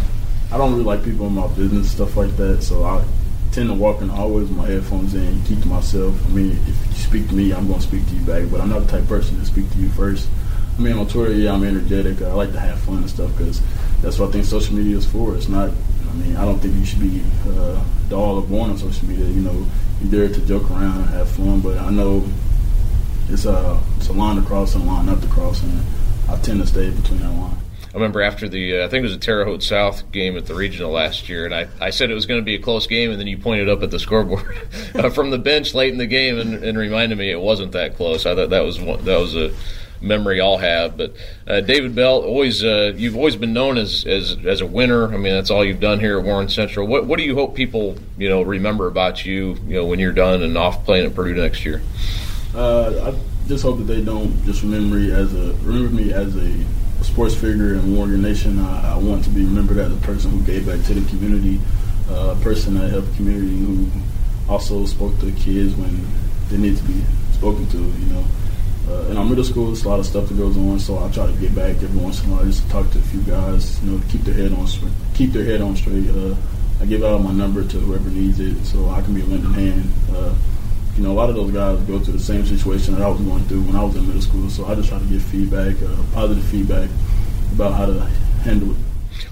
I 0.52 0.58
don't 0.58 0.72
really 0.72 0.84
like 0.84 1.04
people 1.04 1.26
in 1.26 1.34
my 1.34 1.46
business, 1.48 1.92
stuff 1.92 2.16
like 2.16 2.36
that. 2.36 2.62
So 2.62 2.84
I 2.84 3.04
tend 3.52 3.68
to 3.68 3.74
walk 3.74 4.00
in 4.00 4.08
the 4.08 4.14
hallways 4.14 4.48
with 4.48 4.56
my 4.56 4.66
headphones 4.66 5.14
in, 5.14 5.42
keep 5.44 5.60
to 5.62 5.68
myself. 5.68 6.14
I 6.26 6.28
mean, 6.30 6.52
if 6.52 6.86
you 6.88 6.92
speak 6.94 7.28
to 7.28 7.34
me, 7.34 7.52
I'm 7.52 7.68
going 7.68 7.80
to 7.80 7.86
speak 7.86 8.06
to 8.06 8.14
you 8.14 8.24
back, 8.24 8.50
but 8.50 8.60
I'm 8.60 8.68
not 8.68 8.80
the 8.80 8.86
type 8.88 9.06
person 9.08 9.38
to 9.38 9.46
speak 9.46 9.70
to 9.70 9.78
you 9.78 9.88
first. 9.90 10.28
I 10.76 10.82
mean, 10.82 10.96
on 10.96 11.06
Twitter, 11.06 11.32
yeah, 11.32 11.52
I'm 11.52 11.62
energetic. 11.62 12.22
I 12.22 12.32
like 12.32 12.52
to 12.52 12.60
have 12.60 12.80
fun 12.80 12.98
and 12.98 13.10
stuff 13.10 13.30
because 13.36 13.60
that's 14.02 14.18
what 14.18 14.30
I 14.30 14.32
think 14.32 14.44
social 14.44 14.74
media 14.74 14.96
is 14.96 15.06
for. 15.06 15.36
It's 15.36 15.48
not, 15.48 15.70
I 15.70 16.12
mean, 16.14 16.36
I 16.36 16.44
don't 16.44 16.58
think 16.58 16.74
you 16.74 16.84
should 16.84 17.00
be 17.00 17.22
uh, 17.48 17.82
dull 18.08 18.36
or 18.36 18.42
born 18.42 18.70
on 18.70 18.78
social 18.78 19.06
media. 19.06 19.26
You 19.26 19.42
know, 19.42 19.66
you're 20.00 20.26
there 20.26 20.34
to 20.34 20.46
joke 20.46 20.70
around 20.70 21.02
and 21.02 21.10
have 21.10 21.28
fun, 21.28 21.60
but 21.60 21.78
I 21.78 21.90
know 21.90 22.24
it's 23.28 23.44
a, 23.44 23.80
it's 23.98 24.08
a 24.08 24.12
line 24.12 24.36
to 24.36 24.42
cross 24.42 24.74
and 24.74 24.82
a 24.84 24.86
line 24.86 25.06
not 25.06 25.20
to 25.22 25.28
cross, 25.28 25.62
and 25.62 25.80
I 26.28 26.36
tend 26.38 26.60
to 26.60 26.66
stay 26.66 26.90
between 26.90 27.20
that 27.20 27.30
line. 27.30 27.59
I 27.90 27.94
remember 27.94 28.22
after 28.22 28.48
the, 28.48 28.80
uh, 28.80 28.84
I 28.84 28.88
think 28.88 29.00
it 29.00 29.08
was 29.08 29.14
a 29.14 29.18
Terre 29.18 29.44
Haute 29.44 29.64
South 29.64 30.12
game 30.12 30.36
at 30.36 30.46
the 30.46 30.54
regional 30.54 30.92
last 30.92 31.28
year, 31.28 31.44
and 31.44 31.52
I, 31.52 31.66
I 31.80 31.90
said 31.90 32.08
it 32.08 32.14
was 32.14 32.24
going 32.24 32.40
to 32.40 32.44
be 32.44 32.54
a 32.54 32.62
close 32.62 32.86
game, 32.86 33.10
and 33.10 33.18
then 33.18 33.26
you 33.26 33.36
pointed 33.36 33.68
up 33.68 33.82
at 33.82 33.90
the 33.90 33.98
scoreboard 33.98 34.56
uh, 34.94 35.10
from 35.10 35.30
the 35.30 35.38
bench 35.38 35.74
late 35.74 35.92
in 35.92 35.98
the 35.98 36.06
game 36.06 36.38
and, 36.38 36.62
and, 36.62 36.78
reminded 36.78 37.18
me 37.18 37.30
it 37.30 37.40
wasn't 37.40 37.72
that 37.72 37.96
close. 37.96 38.26
I 38.26 38.36
thought 38.36 38.50
that 38.50 38.60
was 38.60 38.80
one, 38.80 39.04
that 39.06 39.18
was 39.18 39.34
a 39.34 39.52
memory 40.00 40.40
I'll 40.40 40.58
have. 40.58 40.96
But 40.96 41.16
uh, 41.48 41.60
David 41.62 41.94
Bell, 41.96 42.22
always 42.22 42.64
uh, 42.64 42.92
you've 42.94 43.16
always 43.16 43.34
been 43.34 43.52
known 43.52 43.76
as, 43.76 44.04
as 44.06 44.36
as 44.44 44.60
a 44.60 44.66
winner. 44.66 45.12
I 45.12 45.16
mean, 45.16 45.32
that's 45.32 45.50
all 45.50 45.64
you've 45.64 45.80
done 45.80 46.00
here 46.00 46.18
at 46.18 46.24
Warren 46.24 46.48
Central. 46.48 46.86
What 46.86 47.06
what 47.06 47.18
do 47.18 47.24
you 47.24 47.34
hope 47.34 47.54
people 47.54 47.96
you 48.16 48.28
know 48.28 48.42
remember 48.42 48.86
about 48.86 49.24
you 49.24 49.56
you 49.66 49.74
know 49.74 49.84
when 49.84 49.98
you're 49.98 50.12
done 50.12 50.42
and 50.42 50.56
off 50.56 50.84
playing 50.84 51.06
at 51.06 51.14
Purdue 51.14 51.34
next 51.34 51.64
year? 51.64 51.82
Uh, 52.54 53.12
I 53.12 53.48
just 53.48 53.62
hope 53.62 53.78
that 53.78 53.84
they 53.84 54.02
don't 54.02 54.44
just 54.44 54.62
remember 54.62 54.96
me 54.96 55.10
as 55.10 55.34
a 55.34 55.54
remember 55.64 55.94
me 55.94 56.12
as 56.12 56.36
a 56.36 56.50
a 56.50 56.89
sports 57.02 57.34
figure 57.34 57.74
in 57.74 57.96
Warrior 57.96 58.18
Nation. 58.18 58.58
I, 58.58 58.94
I, 58.94 58.96
want 58.96 59.24
to 59.24 59.30
be 59.30 59.44
remembered 59.44 59.78
as 59.78 59.92
a 59.92 59.96
person 60.00 60.30
who 60.30 60.42
gave 60.42 60.66
back 60.66 60.84
to 60.86 60.94
the 60.94 61.08
community, 61.08 61.60
uh, 62.10 62.36
a 62.38 62.42
person 62.42 62.74
that 62.74 62.90
helped 62.90 63.10
the 63.10 63.16
community, 63.16 63.56
who 63.58 63.88
also 64.48 64.84
spoke 64.86 65.18
to 65.20 65.32
kids 65.32 65.74
when 65.74 66.06
they 66.48 66.58
need 66.58 66.76
to 66.76 66.82
be 66.84 67.02
spoken 67.32 67.68
to. 67.70 67.78
You 67.78 68.06
know, 68.12 68.24
uh, 68.88 69.10
in 69.10 69.16
our 69.16 69.24
middle 69.24 69.44
school, 69.44 69.66
there's 69.66 69.84
a 69.84 69.88
lot 69.88 70.00
of 70.00 70.06
stuff 70.06 70.28
that 70.28 70.36
goes 70.36 70.56
on, 70.56 70.78
so 70.78 70.98
I 70.98 71.10
try 71.10 71.26
to 71.26 71.32
get 71.34 71.54
back 71.54 71.76
every 71.82 72.00
once 72.00 72.22
in 72.22 72.30
a 72.30 72.34
while, 72.34 72.44
just 72.44 72.64
to 72.64 72.70
talk 72.70 72.90
to 72.90 72.98
a 72.98 73.02
few 73.02 73.20
guys, 73.22 73.82
you 73.82 73.90
know, 73.90 74.02
keep 74.08 74.22
their 74.22 74.34
head 74.34 74.52
on 74.52 74.66
keep 75.14 75.32
their 75.32 75.44
head 75.44 75.60
on 75.60 75.76
straight. 75.76 76.08
Uh, 76.08 76.34
I 76.80 76.86
give 76.86 77.04
out 77.04 77.22
my 77.22 77.32
number 77.32 77.62
to 77.62 77.78
whoever 77.78 78.08
needs 78.08 78.40
it, 78.40 78.64
so 78.64 78.88
I 78.88 79.02
can 79.02 79.14
be 79.14 79.20
a 79.20 79.24
lending 79.24 79.52
hand. 79.52 79.92
Uh, 80.12 80.34
you 81.00 81.06
know, 81.06 81.12
a 81.12 81.14
lot 81.14 81.30
of 81.30 81.34
those 81.34 81.50
guys 81.50 81.80
go 81.84 81.98
through 81.98 82.12
the 82.12 82.18
same 82.18 82.44
situation 82.44 82.92
that 82.92 83.02
I 83.02 83.08
was 83.08 83.18
going 83.22 83.42
through 83.44 83.62
when 83.62 83.74
I 83.74 83.82
was 83.82 83.96
in 83.96 84.06
middle 84.06 84.20
school. 84.20 84.50
So 84.50 84.66
I 84.66 84.74
just 84.74 84.90
try 84.90 84.98
to 84.98 85.04
get 85.06 85.22
feedback, 85.22 85.80
uh, 85.82 85.96
positive 86.12 86.44
feedback 86.44 86.90
about 87.54 87.72
how 87.72 87.86
to 87.86 88.00
handle 88.44 88.72
it. 88.72 88.76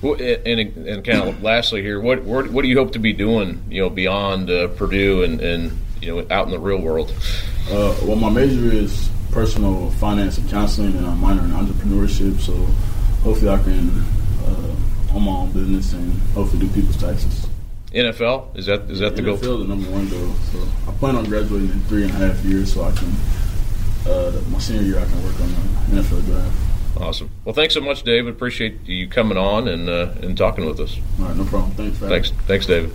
Well, 0.01 0.15
and, 0.15 0.61
and 0.89 1.05
kind 1.05 1.29
of 1.29 1.43
lastly 1.43 1.83
here, 1.83 2.01
what, 2.01 2.23
what, 2.23 2.51
what 2.51 2.63
do 2.63 2.69
you 2.69 2.79
hope 2.79 2.93
to 2.93 2.99
be 2.99 3.13
doing, 3.13 3.63
you 3.69 3.83
know, 3.83 3.91
beyond 3.91 4.49
uh, 4.49 4.69
Purdue 4.69 5.25
and, 5.25 5.43
and 5.43 5.79
you 6.01 6.09
know 6.09 6.27
out 6.31 6.47
in 6.47 6.53
the 6.53 6.59
real 6.59 6.81
world? 6.81 7.13
Uh, 7.69 7.95
well, 8.03 8.17
my 8.17 8.31
major 8.31 8.73
is 8.73 9.11
personal 9.31 9.91
finance 9.91 10.39
and 10.39 10.49
counseling, 10.49 10.97
and 10.97 11.07
I'm 11.07 11.21
minor 11.21 11.43
in 11.43 11.51
entrepreneurship. 11.51 12.41
So 12.41 12.55
hopefully, 13.23 13.51
I 13.51 13.59
can 13.59 13.91
uh, 14.47 14.75
own 15.13 15.23
my 15.23 15.33
own 15.33 15.53
business 15.53 15.93
and 15.93 16.15
hopefully 16.33 16.67
do 16.67 16.73
people's 16.73 16.97
taxes. 16.97 17.48
NFL 17.93 18.57
is 18.57 18.67
that 18.67 18.91
is 18.91 18.99
that 19.01 19.17
the 19.17 19.23
NFL 19.23 19.25
goal? 19.25 19.59
NFL 19.59 19.59
the 19.61 19.69
number 19.69 19.91
one 19.91 20.09
goal. 20.09 20.33
So 20.53 20.67
I 20.87 20.93
plan 20.99 21.17
on 21.17 21.25
graduating 21.25 21.71
in 21.71 21.81
three 21.83 22.05
and 22.05 22.11
a 22.11 22.15
half 22.15 22.45
years, 22.45 22.73
so 22.73 22.85
I 22.85 22.93
can 22.93 23.11
uh, 24.07 24.41
my 24.51 24.59
senior 24.59 24.83
year 24.83 24.99
I 24.99 25.05
can 25.05 25.23
work 25.25 25.41
on 25.41 25.49
the 25.49 26.03
NFL 26.03 26.25
draft. 26.27 26.53
Awesome. 27.01 27.31
Well, 27.45 27.55
thanks 27.55 27.75
so 27.75 27.81
much, 27.81 28.03
David. 28.03 28.35
Appreciate 28.35 28.87
you 28.87 29.09
coming 29.09 29.39
on 29.39 29.69
and 29.69 29.89
uh, 29.89 30.13
and 30.23 30.37
talking 30.37 30.67
with 30.67 30.81
us. 30.81 30.99
All 31.21 31.27
right, 31.27 31.37
no 31.37 31.45
problem. 31.45 31.71
Thanks. 31.73 31.99
thanks, 31.99 32.31
thanks, 32.47 32.67
David. 32.67 32.93